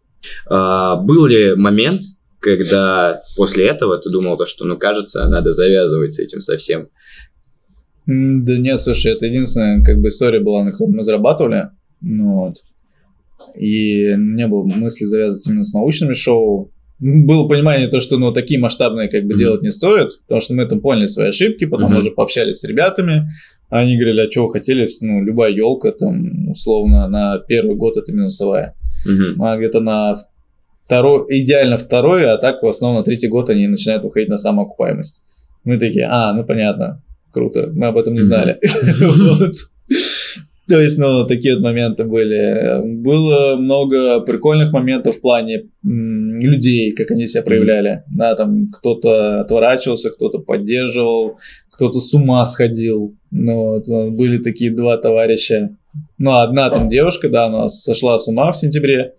[0.50, 2.02] А, был ли момент,
[2.42, 6.90] когда после этого ты думал, то, что, ну, кажется, надо завязывать с этим совсем?
[8.08, 11.70] Да нет, слушай, это единственная как бы история была, на которой мы зарабатывали.
[12.02, 12.58] Ну, вот.
[13.56, 16.72] И не было мысли завязывать именно с научными шоу.
[17.00, 19.38] Было понимание то, что ну, такие масштабные как бы Мгм.
[19.40, 21.98] делать не стоит, потому что мы там поняли свои ошибки, потом Мгм.
[22.00, 23.30] уже пообщались с ребятами.
[23.70, 28.76] Они говорили, а вы хотели, ну, любая елка там условно на первый год это минусовая.
[29.08, 29.42] Мгм.
[29.42, 30.16] А где-то на
[30.92, 35.24] второй, идеально второй, а так в основном на третий год они начинают выходить на самоокупаемость.
[35.64, 38.60] Мы такие, а, ну понятно, круто, мы об этом не знали.
[40.68, 42.82] То есть, ну, такие вот моменты были.
[43.02, 48.04] Было много прикольных моментов в плане людей, как они себя проявляли.
[48.10, 51.38] Да, там кто-то отворачивался, кто-то поддерживал,
[51.74, 53.16] кто-то с ума сходил.
[53.32, 55.76] Ну, вот, э, были такие два товарища.
[56.18, 59.14] Ну, одна там девушка, да, она сошла с ума в сентябре.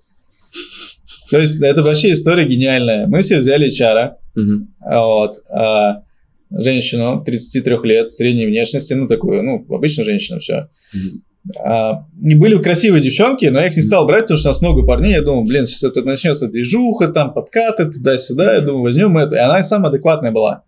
[1.33, 3.07] То есть, это вообще история гениальная.
[3.07, 4.75] Мы все взяли чара, Мгм.
[4.81, 6.03] вот, а
[6.51, 10.69] женщину 33 лет, средней внешности, ну, такую, ну, обычно женщина все.
[10.95, 11.23] Мгм.
[11.65, 14.61] А, и были красивые девчонки, но я их не стал брать, потому что у нас
[14.61, 15.13] много парней.
[15.15, 18.55] Я думал, блин, сейчас это начнется движуха, там подкаты туда-сюда.
[18.57, 19.35] Я думаю, возьмем это.
[19.37, 20.63] И она и самая адекватная была.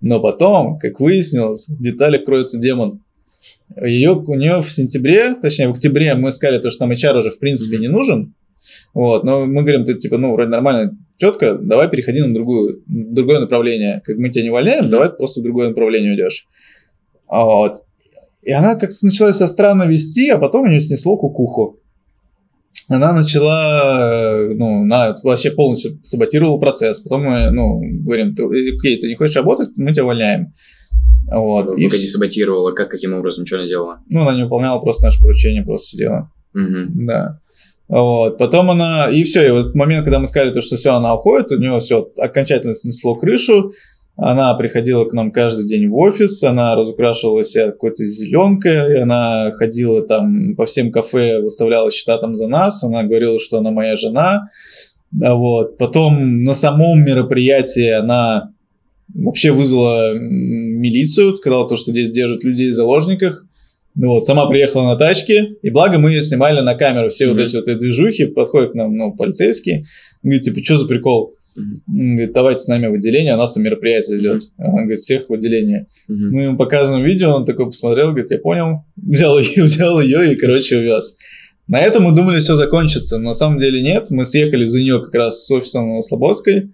[0.00, 3.02] Но потом, как выяснилось, в деталях кроется демон.
[3.84, 7.30] Ее, у нее в сентябре, точнее в октябре мы сказали, то, что нам HR уже
[7.32, 7.82] в принципе Мгм.
[7.82, 8.34] не нужен.
[8.94, 13.40] Вот, но мы говорим, ты типа, ну, вроде нормальная тетка, давай переходи на другую, другое
[13.40, 14.02] направление.
[14.04, 14.90] Как мы тебя не увольняем, Мгм.
[14.90, 16.46] давай просто в другое направление уйдешь.
[17.26, 17.82] А Вот.
[18.42, 21.80] И она как начала себя странно вести, а потом у нее снесло кукуху.
[22.90, 27.00] Она начала, э, ну, она вообще полностью саботировала процесс.
[27.00, 30.54] Потом мы, ну, говорим, ты, э, окей, ты не хочешь работать, мы тебя увольняем.
[31.30, 31.76] Вот.
[31.76, 34.00] И Погоди, саботировала, как, каким образом, что она делала?
[34.08, 36.32] ну, она не выполняла просто наше поручение, просто сидела.
[36.54, 37.06] Мгм.
[37.06, 37.40] Да.
[37.88, 38.38] Вот.
[38.38, 39.10] Потом она...
[39.10, 41.58] И все, и вот в момент, когда мы сказали, то, что все, она уходит, у
[41.58, 43.72] нее все окончательно снесло крышу.
[44.20, 50.02] Она приходила к нам каждый день в офис, она разукрашивала себя какой-то зеленкой, она ходила
[50.02, 54.48] там по всем кафе, выставляла счета там за нас, она говорила, что она моя жена.
[55.12, 55.78] Вот.
[55.78, 58.50] Потом на самом мероприятии она
[59.14, 63.44] вообще вызвала милицию, сказала то, что здесь держат людей в заложниках.
[64.00, 67.34] Ну вот, сама приехала на тачке, и благо мы ее снимали на камеру, все Мгм.
[67.36, 69.84] вот эти вот эти движухи, подходят к нам, ну, полицейские,
[70.22, 71.34] говорит, типа, что за прикол?
[71.56, 74.42] Он говорит, давайте с нами в отделение, у нас там мероприятие идет.
[74.58, 75.88] Он говорит, всех в отделение.
[76.06, 76.30] Мгм.
[76.30, 78.84] Мы ему показываем видео, он такой посмотрел, говорит, я понял.
[78.96, 81.16] Взял ее, взял ее и, короче, увез.
[81.66, 83.18] На этом мы думали, все закончится.
[83.18, 84.10] Но на самом деле нет.
[84.10, 86.70] Мы съехали за нее как раз с офисом Слободской.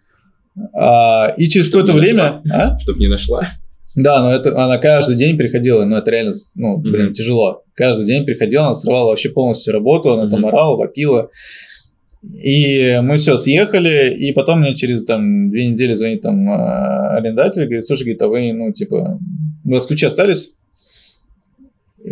[0.75, 2.43] А, и через какое-то время...
[2.53, 2.79] А?
[2.79, 3.49] Чтоб не нашла.
[3.97, 7.13] Да, но это она каждый день приходила, но это реально, ну, блин, Мгм.
[7.15, 7.63] тяжело.
[7.75, 10.49] Каждый день приходила, она срывала вообще полностью работу, она там Мгм.
[10.49, 11.31] орала, вопила.
[12.43, 17.65] И мы все, съехали, и потом мне через там две недели звонит там а, арендатель,
[17.65, 19.21] говорит, слушай, говорит, а вы, ну, типа,
[19.65, 20.55] у вас ключи остались?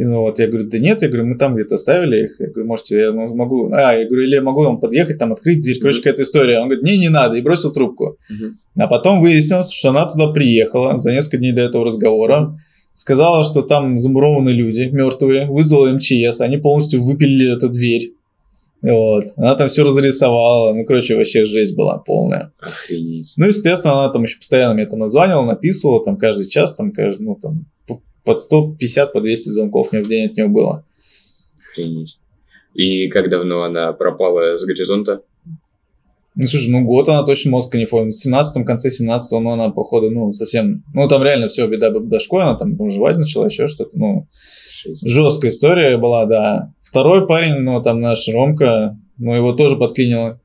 [0.02, 2.40] И ну вот, я говорю, да нет, я говорю, мы там где-то оставили их.
[2.40, 3.70] Я говорю, можете, я могу...
[3.72, 5.78] А, я говорю, или я могу вам подъехать, там, открыть дверь.
[5.78, 6.58] Короче, какая-то история.
[6.58, 8.16] Он говорит, не, не надо, и бросил трубку.
[8.76, 12.58] А потом выяснилось, что она туда приехала за несколько дней до этого разговора,
[12.94, 18.14] сказала, что там замурованы люди мертвые, вызвала МЧС, они полностью выпилили эту дверь.
[18.82, 19.26] Вот.
[19.36, 20.74] Она там все разрисовала.
[20.74, 22.52] Ну, короче, вообще жесть была полная.
[22.60, 23.34] Охренеть.
[23.36, 27.22] Ну, естественно, она там еще постоянно мне там названивала, написывала, там каждый час, там, каждый,
[27.22, 27.66] ну, там,
[28.24, 30.84] под 150, по 200 звонков мне в день от нее было.
[31.58, 32.18] Охренеть.
[32.74, 35.22] И как давно она пропала с горизонта?
[36.34, 38.14] Ну, слушай, ну, год она точно мозга не помнит.
[38.14, 40.82] В 17 конце 17 ну, она, походу, ну, совсем...
[40.94, 44.26] Ну, там реально все, беда башкой, она там жевать начала, еще что-то, ну...
[44.30, 45.06] Шесть.
[45.06, 46.72] Жесткая история была, да.
[46.80, 50.40] Второй парень, ну, там наш Ромка, ну, его тоже подклинило.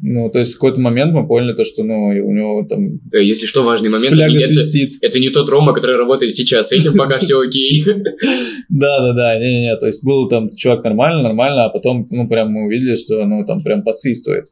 [0.00, 3.46] Ну, то есть в какой-то момент мы поняли то, что, ну, у него там Если
[3.46, 4.14] что, важный момент.
[4.14, 4.98] фляга это, свистит.
[5.02, 6.68] это не тот Рома, который работает сейчас.
[6.68, 7.84] С этим пока все окей.
[8.68, 12.96] Да-да-да, не-не-не, то есть был там чувак нормально, нормально, а потом, ну, прям мы увидели,
[12.96, 14.46] что, ну, там прям подсвистывает.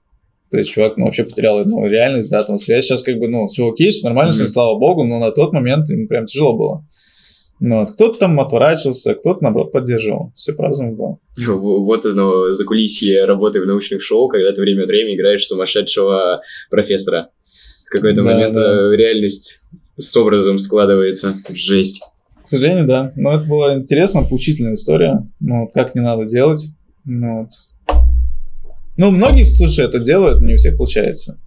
[0.50, 2.84] То есть чувак, ну, вообще потерял, ну, реальность, да, там связь.
[2.86, 4.52] Сейчас как бы, ну, все окей, все нормально с ним, Мгм.
[4.52, 6.86] слава богу, но на тот момент ему прям тяжело было.
[7.62, 10.32] Ну, вот, кто-то там отворачивался, кто-то, наоборот, поддерживал.
[10.34, 11.18] Все по-разному было.
[11.36, 16.40] В- Вот оно, закулисье работы в научных шоу, когда ты время от времени играешь сумасшедшего
[16.70, 17.28] профессора.
[17.86, 18.62] В какой-то Да, момент да.
[18.92, 21.34] э, реальность с образом складывается.
[21.50, 22.02] Жесть.
[22.42, 23.12] К сожалению, да.
[23.16, 25.28] Но это была интересная, поучительная история.
[25.40, 26.64] Ну, вот как не надо делать.
[27.04, 27.40] Ну,
[27.88, 27.96] вот.
[28.96, 31.38] ну многие, слушай, это делают, не у всех получается.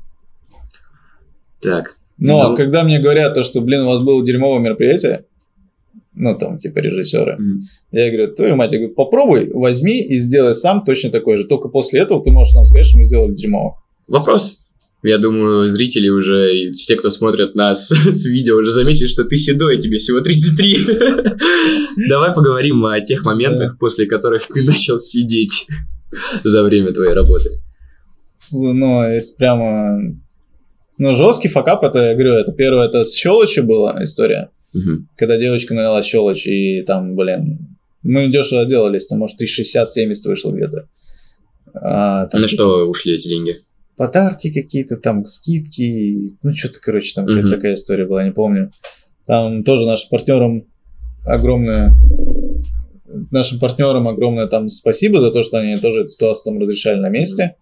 [1.61, 1.97] Так.
[2.17, 2.55] Но Ну.
[2.55, 5.25] когда мне говорят то, что, блин, у вас было дерьмовое мероприятие,
[6.15, 7.61] ну, там, типа, режиссеры, М.
[7.91, 11.45] я говорю, твою мать, я говорю, попробуй, возьми и сделай сам точно такой же.
[11.45, 13.77] Только после этого ты можешь нам сказать, что мы сделали дерьмово.
[14.07, 14.59] Вопрос.
[15.03, 19.35] Я думаю, зрители уже, и все, кто смотрят нас с видео, уже заметили, что ты
[19.35, 20.77] седой, тебе всего 33.
[22.07, 25.67] Давай поговорим о тех моментах, после которых ты начал сидеть
[26.43, 27.59] за время твоей работы.
[28.51, 29.99] Ну, если прямо...
[30.99, 34.51] Ну, жесткий факап, это, я говорю, это первое, это с щелочью была история.
[34.73, 35.07] Мгм.
[35.15, 40.87] когда девочка налила щелочь, и там, блин, мы дешево делались, там, может, 1060-70 вышло где-то.
[41.73, 43.57] А, там На что ушли эти деньги?
[43.95, 47.33] Подарки какие-то, там, скидки, ну, что-то, короче, там Мгм.
[47.35, 48.71] какая-то такая история была, не помню.
[49.25, 50.65] Там тоже нашим партнерам
[51.25, 51.93] огромное
[53.31, 57.09] нашим партнерам огромное там спасибо за то, что они тоже эту ситуацию там разрешали на
[57.09, 57.55] месте.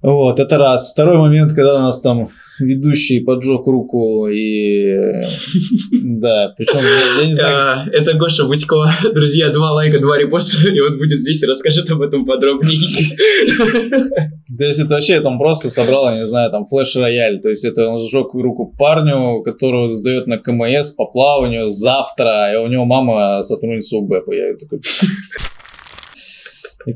[0.00, 0.92] Вот, это раз.
[0.92, 2.28] Второй момент, когда у нас там
[2.60, 4.96] ведущий поджег руку и...
[6.20, 6.78] Да, причем
[7.20, 8.92] я, не знаю, А, Это Гоша Будько.
[9.14, 12.78] Друзья, два лайка, два репоста, и он будет здесь и расскажет об этом подробнее.
[14.58, 17.40] То есть это вообще там просто собрал, я не знаю, там флеш-рояль.
[17.40, 22.56] То есть это он сжег руку парню, которого сдает на КМС по плаванию завтра, и
[22.56, 24.32] у него мама сотрудница УБЭПа.
[24.32, 24.80] Я такой...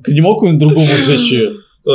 [0.04, 1.52] Ты не мог кому-нибудь другому сжечь её?
[1.85, 1.93] Ну,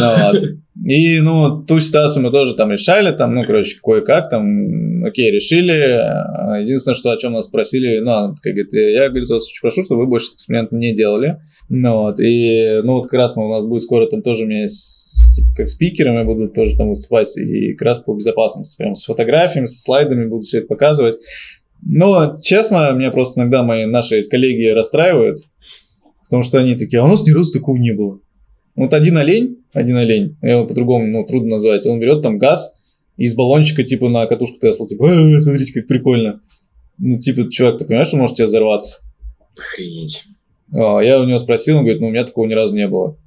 [0.00, 0.40] ладно.
[0.84, 5.72] И, ну, ту ситуацию мы тоже там решали, там, ну, короче, кое-как там, окей, решили.
[5.72, 9.60] А, Единственное, что о чем нас спросили, ну, она такая говорит, я, говорит, вас очень
[9.62, 11.38] прошу, чтобы вы больше эксперимент не делали.
[11.70, 14.46] Ну, вот, и, ну, вот как раз мы, у нас будет скоро там тоже у
[14.46, 18.94] меня с- типа, как спикерами будут тоже там выступать, и как раз по безопасности, прям
[18.94, 21.16] с фотографиями, со слайдами буду все это показывать.
[21.82, 25.38] Но, честно, меня просто иногда мои наши коллеги расстраивают,
[26.24, 28.20] потому что они такие, а у нас ни разу такого не было.
[28.76, 32.74] Вот один олень, один олень, его по-другому ну, трудно назвать, он берет там газ
[33.16, 36.42] из баллончика типа на катушку Тесла, типа, «Э, смотрите, как прикольно.
[36.98, 38.98] Ну, типа, чувак, ты понимаешь, что может тебе взорваться?
[39.58, 40.24] Охренеть.
[40.72, 43.18] А, я у него спросил, он говорит, ну, у меня такого ни разу не было.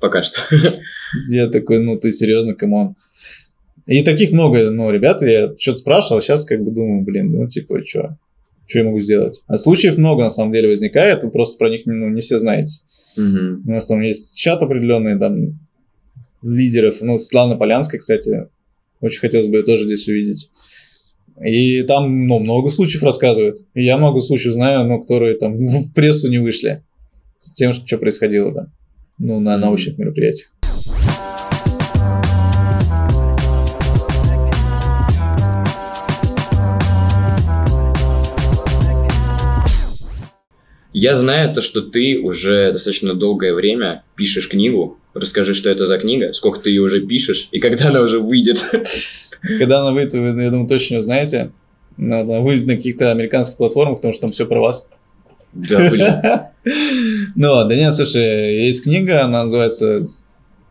[0.00, 0.40] Пока что.
[1.28, 2.96] Я такой, ну, ты серьезно, come on.
[3.86, 7.86] И таких много, ну, ребят, я что-то спрашивал, сейчас как бы думаю, блин, ну, типа,
[7.86, 8.18] что?
[8.66, 9.42] Что я могу сделать?
[9.46, 12.80] А случаев много, на самом деле, возникает, вы просто про них ну, не все знаете.
[13.16, 13.62] Мгм.
[13.66, 15.58] У нас там есть чат определенный, там,
[16.42, 17.00] лидеров.
[17.00, 18.48] Ну, Светлана Полянская, кстати,
[19.00, 20.50] очень хотелось бы ее тоже здесь увидеть.
[21.44, 23.60] И там, ну, много случаев рассказывают.
[23.74, 26.82] И я много случаев знаю, но которые там в прессу не вышли.
[27.40, 28.66] С тем, что, что происходило, да.
[29.18, 30.52] Ну, на научных мероприятиях.
[40.98, 44.96] Я знаю то, что ты уже достаточно долгое время пишешь книгу.
[45.12, 48.64] Расскажи, что это за книга, сколько ты ее уже пишешь и когда она уже выйдет.
[49.58, 51.52] Когда она выйдет, вы, я думаю, точно узнаете.
[51.98, 54.88] Она выйдет на каких-то американских платформах, потому что там все про вас.
[55.52, 56.06] Да, блин.
[57.36, 60.00] Ну, да нет, слушай, есть книга, она называется...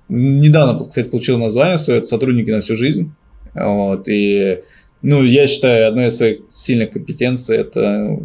[0.09, 3.13] Недавно, кстати, получила название свое, это «Сотрудники на всю жизнь».
[3.53, 4.61] Вот, и,
[5.03, 8.19] ну, я считаю, одной из своих сильных компетенций– это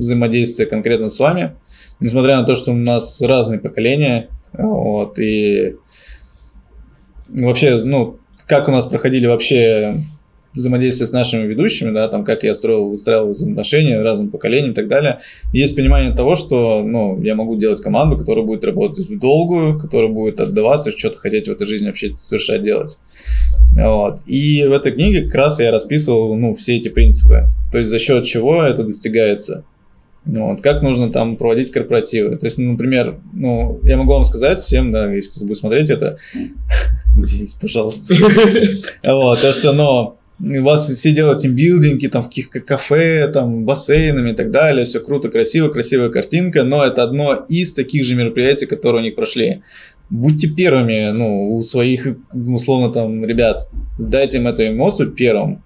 [0.00, 1.56] взаимодействие конкретно с вами.
[2.00, 5.76] Несмотря на то, что у нас разные поколения, вот, и
[7.28, 9.94] вообще, ну, как у нас проходили вообще
[10.54, 14.88] взаимодействие с нашими ведущими, да, там, как я строил, выстраивал взаимоотношения разным поколениям и так
[14.88, 15.20] далее.
[15.52, 20.10] Есть понимание того, что, ну, я могу делать команду, которая будет работать в долгую, которая
[20.10, 22.98] будет отдаваться, что-то хотеть в этой жизни вообще совершать делать.
[23.78, 24.22] Вот.
[24.26, 27.44] И в этой книге как раз я расписывал, ну, все эти принципы.
[27.70, 29.64] То есть за счет чего это достигается.
[30.26, 32.36] Вот, как нужно там проводить корпоративы.
[32.36, 36.18] То есть, например, ну, я могу вам сказать всем, да, если кто-то будет смотреть это,
[37.60, 38.14] пожалуйста.
[39.02, 44.30] Вот, то, что, но у вас все делают тимбилдинги, там, в каких-то кафе, там, бассейнами
[44.30, 48.66] и так далее, все круто, красиво, красивая картинка, но это одно из таких же мероприятий,
[48.66, 49.62] которые у них прошли.
[50.10, 53.68] Будьте первыми, ну, у своих, условно, там, ребят,
[53.98, 55.62] дайте им эту эмоцию первым.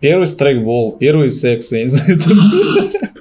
[0.00, 2.18] Первый страйкбол, первый секс, я не знаю,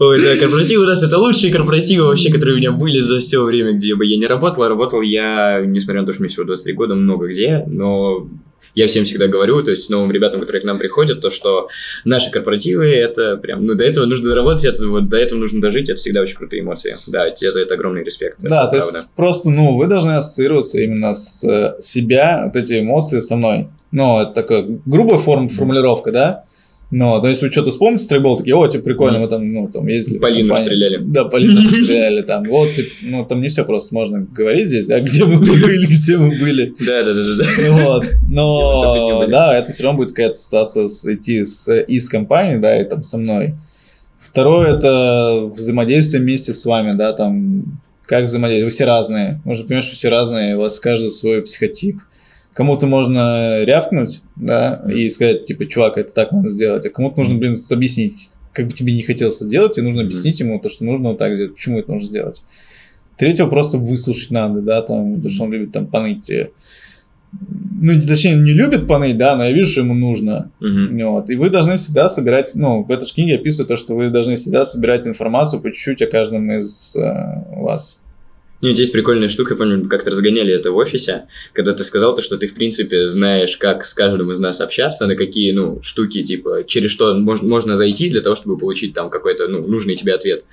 [0.00, 3.42] Ой, да, корпоративы у нас это лучшие корпоративы вообще, которые у меня были за все
[3.42, 4.62] время, где бы я не работал.
[4.62, 8.28] А работал я, несмотря на то, что мне всего 23 года, много где, но
[8.74, 11.68] я всем всегда говорю, то есть новым ребятам, которые к нам приходят, то, что
[12.04, 15.88] наши корпоративы, это прям, ну, до этого нужно доработать, это, вот, до этого нужно дожить,
[15.88, 16.94] это всегда очень крутые эмоции.
[17.08, 18.40] Да, тебе за это огромный респект.
[18.40, 18.98] Да, то правда.
[18.98, 23.68] есть просто, ну, вы должны ассоциироваться именно с э, себя, вот эти эмоции со мной.
[23.90, 26.44] Ну, это такая грубая форма, формулировка, да?
[26.90, 29.86] Но, но если вы что-то вспомните, стрейбол, такие, о, типа, прикольно, мы там, ну, там
[29.88, 30.18] ездили.
[30.18, 30.98] Полину стреляли.
[31.02, 32.44] Да, Полину стреляли там.
[32.44, 36.16] Вот, типа, ну, там не все просто можно говорить здесь, да, где мы были, где
[36.16, 36.74] мы были.
[36.80, 37.72] Да, да, да, да.
[37.72, 38.06] Вот.
[38.26, 42.88] Но, да, это все равно будет какая-то ассоциация с, идти с, из компании, да, и
[42.88, 43.54] там со мной.
[44.18, 48.72] Второе, это взаимодействие вместе с вами, да, там, как взаимодействовать.
[48.72, 49.42] Вы все разные.
[49.44, 51.98] Можно понимать, что все разные, у вас каждый свой психотип
[52.58, 57.38] кому-то можно рявкнуть, да, и сказать, типа, чувак, это так надо сделать, а кому-то нужно,
[57.38, 60.84] блин, объяснить, как бы тебе не хотелось это делать, и нужно объяснить ему то, что
[60.84, 62.42] нужно вот так сделать, почему это нужно сделать.
[63.16, 66.32] Третьего просто выслушать надо, да, там, потому что он любит там поныть.
[67.80, 70.50] Ну, точнее, не любит поныть, да, но я вижу, что ему нужно.
[70.60, 71.12] Uh-huh.
[71.12, 71.30] Вот.
[71.30, 74.34] И вы должны всегда собирать, ну, в этой же книге описываю то, что вы должны
[74.34, 78.00] всегда собирать информацию по чуть-чуть о каждом из э, вас.
[78.60, 82.22] Ну, здесь прикольная штука, я помню, как-то разгоняли это в офисе, когда ты сказал то,
[82.22, 86.24] что ты, в принципе, знаешь, как с каждым из нас общаться, на какие, ну, штуки,
[86.24, 90.12] типа, через что можно, можно зайти для того, чтобы получить там какой-то, ну, нужный тебе
[90.12, 90.44] ответ.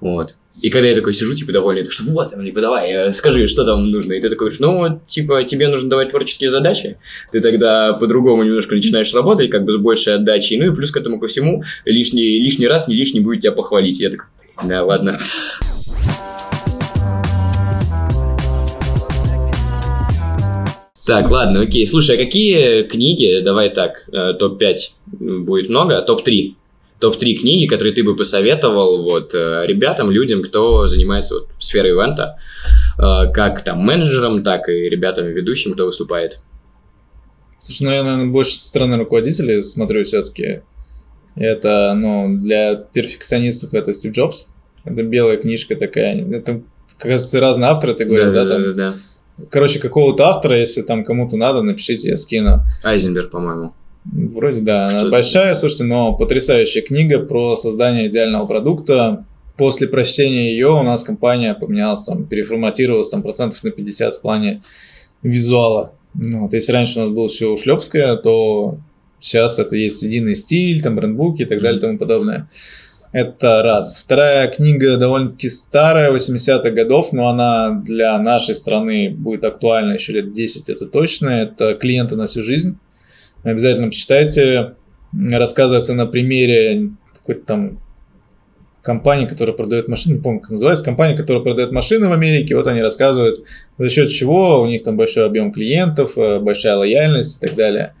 [0.00, 0.34] Вот.
[0.62, 3.64] И когда я такой сижу, типа, довольный, то что вот, типа, давай, э, скажи, что
[3.64, 4.14] там нужно.
[4.14, 6.96] И ты такой говоришь, ну, типа, тебе нужно давать творческие задачи.
[7.32, 10.58] Ты тогда по-другому немножко начинаешь работать, как бы с большей отдачей.
[10.58, 14.00] Ну, и плюс к этому ко всему, лишний, лишний раз не лишний будет тебя похвалить.
[14.00, 14.26] И я такой,
[14.64, 15.16] да, ладно.
[21.06, 21.86] Так, ладно, окей.
[21.86, 24.74] Слушай, а какие книги, давай так, э, топ-5
[25.44, 26.54] будет много, топ-3.
[26.98, 32.38] Топ-3 книги, которые ты бы посоветовал вот э, ребятам, людям, кто занимается вот сферой ивента,
[32.98, 36.38] э, как там менеджерам, так и ребятам ведущим, кто выступает.
[37.60, 40.62] Слушай, ну я, наверное, больше со стороны руководителей смотрю все-таки.
[41.36, 44.48] Это, ну, для перфекционистов это Стив Джобс.
[44.84, 46.24] Это белая книжка такая.
[46.30, 46.62] Это,
[46.96, 48.44] кажется, разные авторы, ты говоришь, да?
[48.44, 48.72] Да, да, да.
[48.72, 48.94] да.
[49.50, 52.60] Короче, какого-то автора, если там кому-то надо, напишите, я скину.
[52.84, 53.72] Айзенберг, по-моему.
[54.04, 59.24] Вроде да, она большая, слушайте, но потрясающая книга про создание идеального продукта.
[59.56, 64.62] После прочтения ее у нас компания поменялась, там, переформатировалась там процентов на 50 в плане
[65.22, 65.92] визуала.
[66.14, 68.78] Ну, вот, если раньше у нас было все ушлепское, то
[69.20, 72.48] сейчас это есть единый стиль, там брендбуки и так далее и тому подобное.
[73.14, 74.02] Это раз.
[74.04, 80.32] Вторая книга довольно-таки старая, 80-х годов, но она для нашей страны будет актуальна еще лет
[80.32, 81.28] 10, это точно.
[81.28, 82.76] Это «Клиенты на всю жизнь».
[83.44, 84.74] Обязательно почитайте.
[85.12, 87.80] Рассказывается на примере какой-то там
[88.82, 92.66] компании, которая продает машины, не помню, как называется, компания, которая продает машины в Америке, вот
[92.66, 93.44] они рассказывают,
[93.78, 97.94] за счет чего у них там большой объем клиентов, э, большая лояльность и так далее.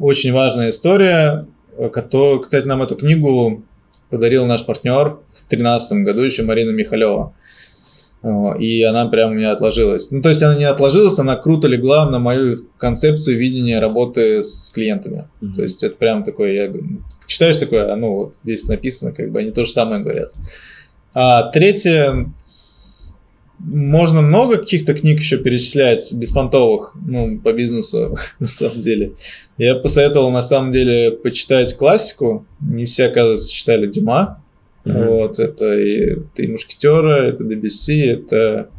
[0.00, 1.46] Очень важная история,
[1.76, 3.62] э, которая, кстати, нам эту книгу
[4.10, 7.34] подарил наш партнер в 2013 году еще Марина Михалева.
[8.58, 10.10] И она прям у меня отложилась.
[10.10, 14.70] Ну, то есть она не отложилась, она круто легла на мою концепцию видения работы с
[14.70, 15.28] клиентами.
[15.40, 15.54] Mm-hmm.
[15.54, 16.72] То есть это прям такое, я
[17.28, 20.32] читаешь такое, а ну вот здесь написано, как бы они то же самое говорят.
[21.14, 22.32] А третье,
[23.58, 29.14] можно много каких-то книг еще перечислять, беспонтовых, ну, по бизнесу, на самом деле.
[29.56, 32.46] Я посоветовал, на самом деле, почитать классику.
[32.60, 34.42] Не все, оказывается, читали Дюма.
[34.84, 35.06] Мгм.
[35.06, 38.70] Вот, это и, это и Мушкетера, это Дебюсси, это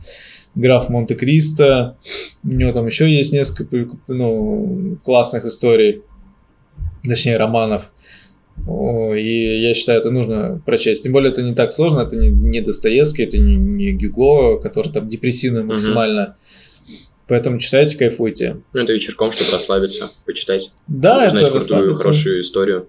[0.56, 1.98] граф Монте-Кристо.
[2.44, 6.04] У него там еще есть несколько ну, классных историй,
[7.04, 7.92] точнее, романов.
[8.68, 11.04] И я считаю, это нужно прочесть.
[11.04, 14.92] Тем более, это не так сложно, это не, не Достоевский, это не, не Гюго, который
[14.92, 16.36] там депрессивный максимально.
[17.28, 18.58] Поэтому читайте, кайфуйте.
[18.74, 22.88] Ну, это вечерком, чтобы расслабиться, почитать, Да, узнать это крутую, хорошую историю.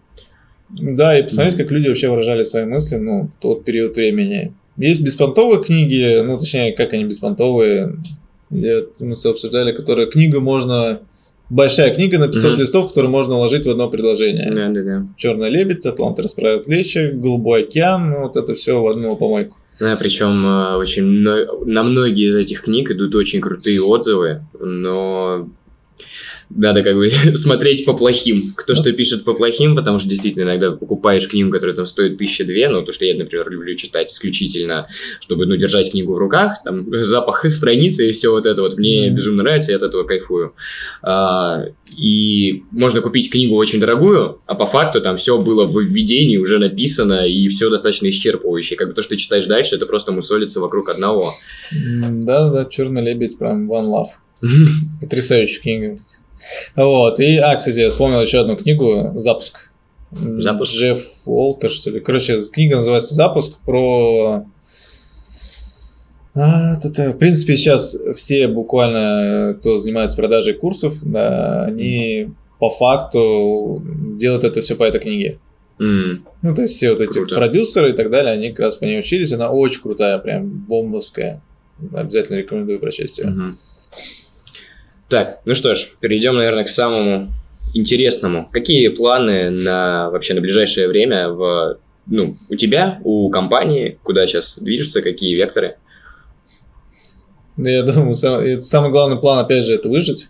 [0.70, 4.54] Да, и посмотреть, как люди вообще выражали свои мысли, ну, в тот период времени.
[4.76, 7.96] Есть беспонтовые книги, ну, точнее, как они беспонтовые,
[8.50, 11.00] я, мы с тобой обсуждали, которые книга можно...
[11.50, 12.60] Большая книга на 500 Мгм.
[12.60, 14.50] листов, которую можно уложить в одно предложение.
[14.52, 15.06] Да, да, да.
[15.16, 19.56] Черный лебедь, Атлант расправил плечи, Голубой океан, ну, вот это все в одну помойку.
[19.80, 25.48] Да, причем э, очень на многие из этих книг идут очень крутые отзывы, но
[26.50, 28.54] надо как бы смотреть по плохим.
[28.56, 32.44] Кто что пишет по плохим, потому что действительно иногда покупаешь книгу, которая там стоит тысяча
[32.44, 34.88] две, ну, то, что я, например, люблю читать исключительно,
[35.20, 39.06] чтобы, ну, держать книгу в руках, там, запах страницы и все вот это вот мне
[39.06, 39.16] Мгм.
[39.16, 40.54] безумно нравится, я от этого кайфую.
[41.02, 41.64] А,
[41.96, 46.58] и можно купить книгу очень дорогую, а по факту там все было в введении, уже
[46.58, 48.76] написано, и все достаточно исчерпывающе.
[48.76, 51.32] Как бы то, что ты читаешь дальше, это просто мусолится вокруг одного.
[51.72, 54.08] Да-да, Черный лебедь, прям one love.
[55.00, 56.00] Потрясающая книга.
[56.76, 59.70] Вот, и, а, кстати, я вспомнил еще одну книгу «Запуск».
[60.10, 60.72] «Запуск»?
[60.74, 62.00] Джефф Уолтер, что ли.
[62.00, 64.44] Короче, книга называется «Запуск» про...
[66.34, 73.82] А, это, в принципе, сейчас все буквально, кто занимается продажей курсов, да, они по факту
[74.18, 75.38] делают это все по этой книге.
[75.80, 77.34] М, Ну, то есть все вот эти Круто.
[77.36, 79.32] продюсеры и так далее, они как раз по ней учились.
[79.32, 81.42] Она очень крутая, прям бомбовская.
[81.92, 83.26] Обязательно рекомендую прочесть ее.
[83.28, 83.58] мгм.
[85.10, 87.28] Так, ну что ж, перейдем, наверное, к самому
[87.74, 88.48] интересному.
[88.52, 94.58] Какие планы на вообще на ближайшее время в ну, у тебя, у компании, куда сейчас
[94.58, 95.76] движутся, какие векторы?
[97.56, 100.28] Да, я думаю, сам- это самый главный план, опять же, это выжить.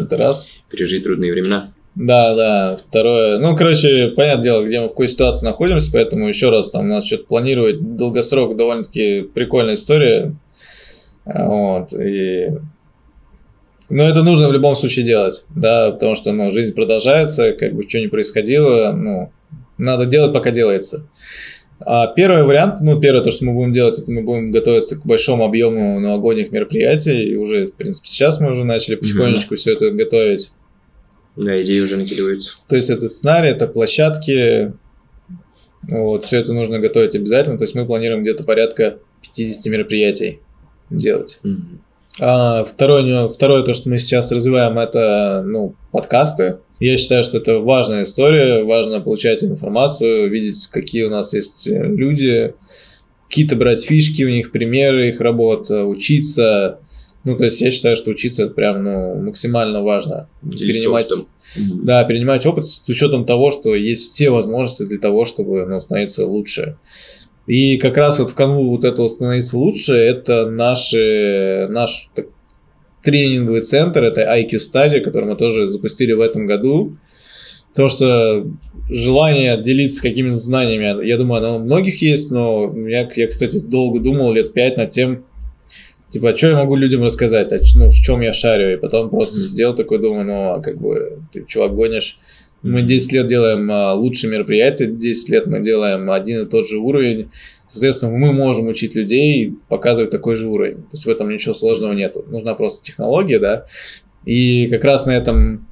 [0.00, 0.48] Это раз.
[0.70, 1.70] Пережить трудные времена.
[1.94, 2.76] Да, да.
[2.76, 3.38] Второе.
[3.38, 6.94] Ну, короче, понятное дело, где мы в какой ситуации находимся, поэтому еще раз там у
[6.94, 10.34] нас что-то планировать долгосрок довольно-таки прикольная история.
[11.24, 11.92] Вот.
[11.92, 12.50] И...
[13.90, 17.88] Но это нужно в любом случае делать, да, потому что, ну, жизнь продолжается, как бы
[17.88, 19.32] что ни происходило, ну,
[19.78, 21.08] надо делать, пока делается.
[21.80, 25.06] А первый вариант, ну, первое, то, что мы будем делать, это мы будем готовиться к
[25.06, 29.90] большому объему новогодних мероприятий, и уже, в принципе, сейчас мы уже начали потихонечку все это
[29.90, 30.52] готовить.
[31.36, 32.56] Да, идеи уже накидываются.
[32.68, 34.72] То есть это сценарий, это площадки.
[35.82, 37.56] Вот, все это нужно готовить обязательно.
[37.56, 40.40] То есть мы планируем где-то порядка 50 мероприятий
[40.90, 41.38] делать.
[41.44, 41.80] Мгм.
[42.20, 46.58] А второе, второе, то, что мы сейчас развиваем, это ну, подкасты.
[46.80, 51.82] Я считаю, что это важная история, важно получать информацию, видеть, какие у нас есть э,
[51.82, 52.54] люди,
[53.28, 56.80] какие-то брать фишки у них, примеры их работ, э, учиться.
[57.24, 60.28] Ну, то есть я считаю, что учиться это прям ну, максимально важно.
[60.42, 61.28] Делиться Перенимать, опытом.
[61.84, 66.26] Да, перенимать опыт с учетом того, что есть все возможности для того, чтобы ну, становиться
[66.26, 66.78] лучше.
[67.48, 72.26] И как раз вот в канву вот этого становиться лучше, это наши, наш так,
[73.02, 76.98] тренинговый центр, это IQ Study, который мы тоже запустили в этом году.
[77.74, 78.46] То, что
[78.90, 84.00] желание делиться какими-то знаниями, я думаю, оно у многих есть, но я, я, кстати, долго
[84.00, 85.24] думал, лет пять над тем,
[86.10, 89.08] типа, а что я могу людям рассказать, а, ну, в чем я шарю, и потом
[89.08, 89.44] просто Мгм.
[89.44, 92.18] сидел такой, думаю, ну, а как бы, ты, чувак, гонишь.
[92.68, 92.88] Мы Мгм.
[92.88, 97.30] 10 лет делаем а, лучшие мероприятия, 10 лет мы делаем один и тот же уровень.
[97.66, 100.76] Соответственно, мы можем учить людей показывать такой же уровень.
[100.76, 102.16] То есть в этом ничего сложного нет.
[102.28, 103.66] Нужна просто технология, да.
[104.24, 105.68] И как раз на этом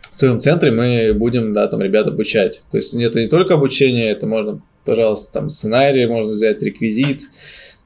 [0.00, 2.62] своем центре мы будем, да, там ребят обучать.
[2.70, 7.22] То есть это не только обучение, это можно, пожалуйста, там сценарий можно взять, реквизит,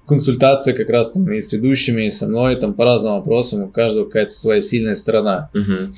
[0.06, 3.68] консультация как раз там и с ведущими, и со мной, там по разным вопросам, у
[3.68, 5.50] каждого какая-то своя сильная сторона.
[5.54, 5.94] Мгм.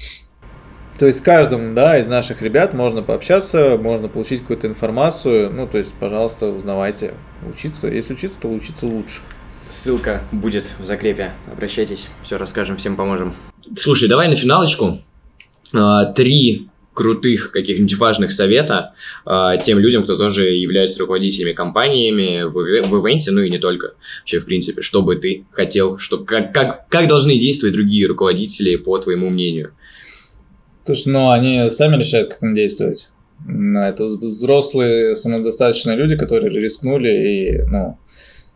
[0.99, 5.51] То есть с каждым, да, из наших ребят можно пообщаться, можно получить какую-то информацию.
[5.53, 7.15] Ну, то есть, пожалуйста, узнавайте.
[7.49, 9.21] Учиться, если учиться, то учиться лучше.
[9.69, 11.33] Ссылка будет в закрепе.
[11.53, 13.37] Обращайтесь, все расскажем, всем поможем.
[13.77, 14.99] Слушай, давай на финалочку
[15.73, 18.95] а, три крутых каких-нибудь важных совета
[19.25, 23.95] а, тем людям, кто тоже является руководителями компаниями в, в ивенте, ну и не только.
[24.21, 28.75] Вообще, в принципе, что бы ты хотел, что, как, как, как должны действовать другие руководители,
[28.75, 29.75] по твоему мнению?
[30.87, 33.11] Есть, ну, они сами решают, как им действовать.
[33.47, 37.99] Это взрослые, самодостаточные люди, которые рискнули, и, ну,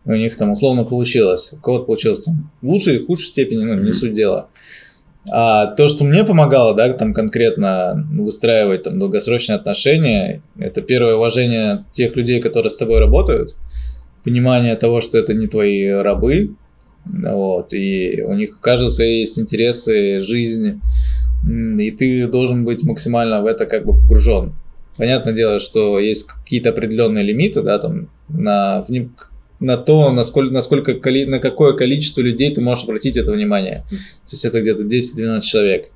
[0.05, 1.53] у них там условно получилось.
[1.53, 4.49] У кого-то получилось там в лучшей и худшей степени, ну, не суть дела.
[5.31, 11.85] А то, что мне помогало, да, там конкретно выстраивать там долгосрочные отношения, это первое уважение
[11.93, 13.55] тех людей, которые с тобой работают,
[14.25, 16.55] понимание того, что это не твои рабы,
[17.05, 20.81] вот, и у них кажется есть интересы, жизнь,
[21.47, 24.53] и ты должен быть максимально в это как бы погружен.
[24.97, 28.85] Понятное дело, что есть какие-то определенные лимиты, да, там, на,
[29.59, 30.93] на то, насколько, насколько,
[31.25, 33.83] на какое количество людей ты можешь обратить это внимание.
[33.89, 35.91] То есть это где-то 10-12 человек.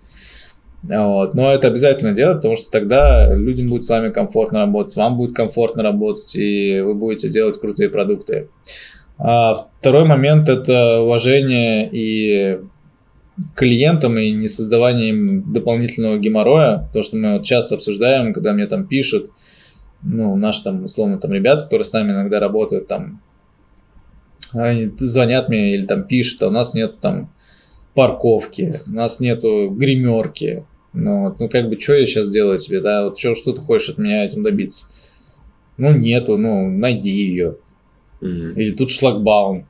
[0.83, 1.33] Вот.
[1.33, 5.35] Но это обязательно делать, потому что тогда людям будет с вами комфортно работать, вам будет
[5.35, 8.49] комфортно работать, и вы будете делать крутые продукты.
[9.17, 12.59] А второй момент– это уважение и
[13.55, 16.89] клиентам и не создавание им дополнительного геморроя.
[16.93, 19.31] То, что мы вот часто обсуждаем, когда мне там пишут,
[20.01, 23.21] ну, наши там, условно, там ребята, которые с нами иногда работают, там,
[24.53, 27.31] они звонят мне или там пишут, а у нас нет там
[27.93, 30.65] парковки, у нас нету гримерки.
[30.93, 33.61] Ну, вот, ну как бы, что я сейчас делаю тебе, да, вот что, что ты
[33.61, 34.88] хочешь от меня этим добиться?
[35.77, 37.57] Ну, нету, ну, найди ее.
[38.21, 38.53] Mm-hmm.
[38.55, 39.67] Или тут шлагбаум.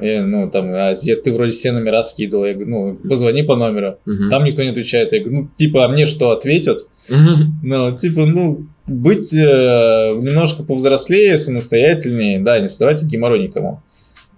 [0.00, 2.46] Я, ну, там, а, ты вроде все номера скидывал.
[2.46, 3.98] Я говорю, ну, позвони по номеру.
[4.06, 4.28] Mm-hmm.
[4.30, 5.12] Там никто не отвечает.
[5.12, 6.86] Я говорю, ну, типа, а мне что, ответят?
[7.08, 7.44] Mm-hmm.
[7.64, 13.82] Ну, типа, ну, быть э, немножко повзрослее, самостоятельнее, да, не создавайте геморрой никому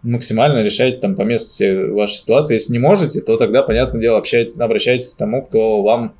[0.02, 2.54] максимально решайте там по месту вашей ситуации.
[2.54, 6.14] Если не можете, то тогда, понятное дело, общайтесь, обращайтесь к тому, кто вам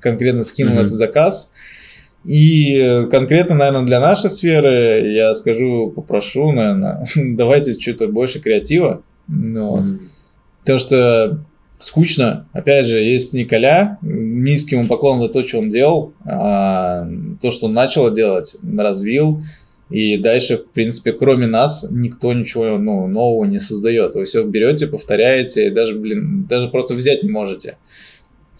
[0.00, 1.52] конкретно скинул этот заказ.
[2.24, 9.02] И конкретно, наверное, для нашей сферы я скажу, попрошу, наверное, давайте что-то больше креатива.
[9.26, 9.84] Ну, вот.
[9.84, 10.00] mm-hmm.
[10.60, 11.44] Потому что
[11.78, 12.46] скучно.
[12.52, 17.08] Опять же, есть Николя, низкий ему поклон за то, что он делал, а,
[17.40, 19.42] то, что он начал делать, развил,
[19.90, 24.14] и дальше, в принципе, кроме нас, никто ничего ну, нового не создает.
[24.14, 27.76] Вы все берете, повторяете, и даже, блин, даже просто взять не можете.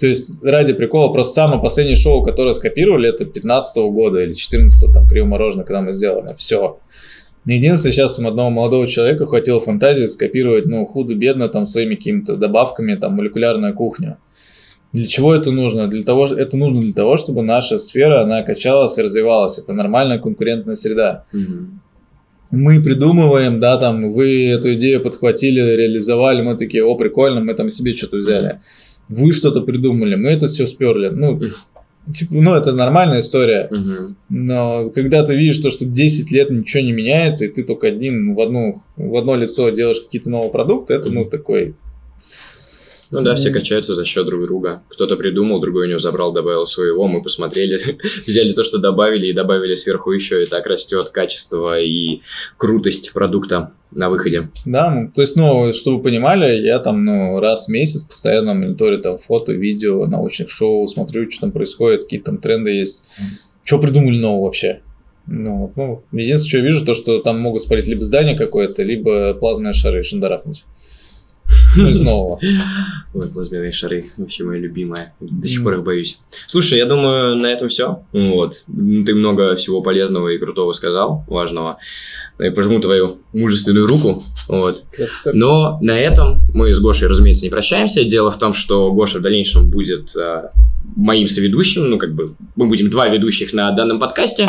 [0.01, 4.33] То есть, ради прикола, просто самое последнее шоу, которое скопировали, это 15 -го года или
[4.33, 6.35] 14 там, Криво Мороженое, когда мы сделали.
[6.39, 6.79] Все.
[7.45, 12.95] Единственное, сейчас у одного молодого человека хватило фантазии скопировать, ну, худо-бедно, там, своими какими-то добавками,
[12.95, 14.17] там, молекулярную кухню.
[14.93, 15.87] Для чего это нужно?
[15.87, 19.59] Для того, это нужно для того, чтобы наша сфера, она качалась и развивалась.
[19.59, 21.27] Это нормальная конкурентная среда.
[21.33, 21.81] Угу.
[22.53, 27.71] Мы придумываем, да, там, вы эту идею подхватили, реализовали, мы такие, о, прикольно, мы там
[27.71, 28.61] себе что-то взяли.
[29.11, 31.09] Вы что-то придумали, мы это все сперли.
[31.09, 31.41] Ну,
[32.15, 33.69] типа, ну, это нормальная история.
[33.71, 34.15] Угу.
[34.29, 38.35] Но когда ты видишь то, что 10 лет ничего не меняется, и ты только один
[38.35, 41.75] в, одну, в одно лицо делаешь какие-то новые продукты, это, ну, такой
[43.11, 44.83] ну да, все качаются за счет друг друга.
[44.89, 47.77] Кто-то придумал, другой у него забрал, добавил своего, мы посмотрели,
[48.27, 52.21] взяли то, что добавили, и добавили сверху еще, и так растет качество и
[52.57, 54.51] крутость продукта на выходе.
[54.65, 58.99] Да, то есть, ну, чтобы вы понимали, я там, ну, раз в месяц постоянно мониторю
[58.99, 63.05] там фото, видео, научных шоу, смотрю, что там происходит, какие там тренды есть.
[63.65, 64.83] Что придумали нового вообще?
[65.27, 69.35] Ну, ну, единственное, что я вижу, то, что там могут спалить либо здание какое-то, либо
[69.35, 70.65] плазменные шары шандарахнуть.
[71.77, 72.39] Ну, из нового.
[73.13, 75.15] Ой, плазменные шары, вообще моя любимая.
[75.21, 76.19] До сих пор их боюсь.
[76.47, 78.03] Слушай, я думаю, на этом все.
[78.13, 78.65] Вот.
[78.67, 81.79] Ты много всего полезного и крутого сказал, важного.
[82.39, 84.23] Ну, я пожму твою мужественную руку.
[84.49, 84.85] Вот.
[85.33, 88.05] Но на этом мы с Гошей, разумеется, не прощаемся.
[88.05, 90.53] Дело в том, что Гоша в дальнейшем будет а,
[90.97, 94.49] моим соведущим, ну, как бы, мы будем два ведущих на данном подкасте.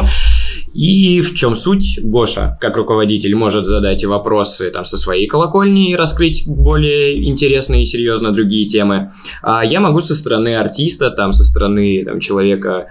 [0.74, 2.00] И в чем суть?
[2.02, 7.86] Гоша, как руководитель, может задать вопросы там со своей колокольни и раскрыть более интересные и
[7.86, 9.12] серьезно другие темы.
[9.42, 12.88] А я могу со стороны артиста, там, со стороны там, человека,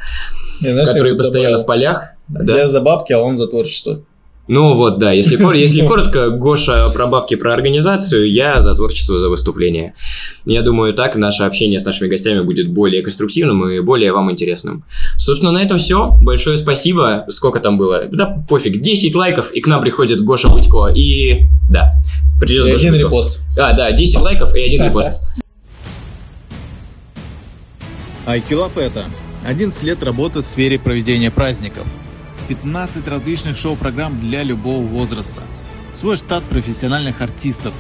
[0.63, 1.65] не, знаешь, который постоянно добавил?
[1.65, 2.09] в полях.
[2.29, 2.59] Да?
[2.59, 4.03] Я за бабки, а он за творчество.
[4.53, 9.29] Ну вот, да, если, если коротко, Гоша про бабки, про организацию, я за творчество, за
[9.29, 9.95] выступление.
[10.45, 14.83] Я думаю, так наше общение с нашими гостями будет более конструктивным и более вам интересным.
[15.17, 16.17] Собственно, на этом все.
[16.21, 17.27] Большое спасибо.
[17.29, 18.07] Сколько там было?
[18.11, 20.89] Да пофиг, 10 лайков, и к нам приходит Гоша Будько.
[20.89, 21.95] И да,
[22.41, 23.05] придет и один Будько.
[23.05, 23.41] репост.
[23.57, 25.13] А, да, 10 лайков и один репост.
[28.27, 29.05] Айкилап это
[29.45, 31.87] 11 лет работы в сфере проведения праздников–
[32.51, 35.41] 15 различных шоу-программ для любого возраста,
[35.93, 37.73] свой штат профессиональных артистов,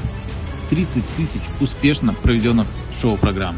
[0.70, 2.68] 30 тысяч успешно проведенных
[3.02, 3.56] шоу-программ.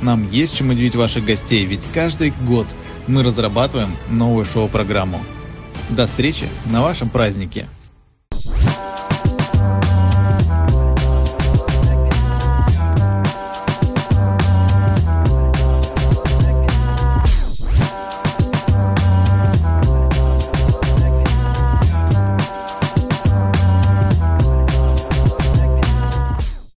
[0.00, 2.68] Нам есть чем удивить ваших гостей, ведь каждый год
[3.08, 5.20] мы разрабатываем новую шоу-программу.
[5.90, 7.66] До встречи на вашем празднике!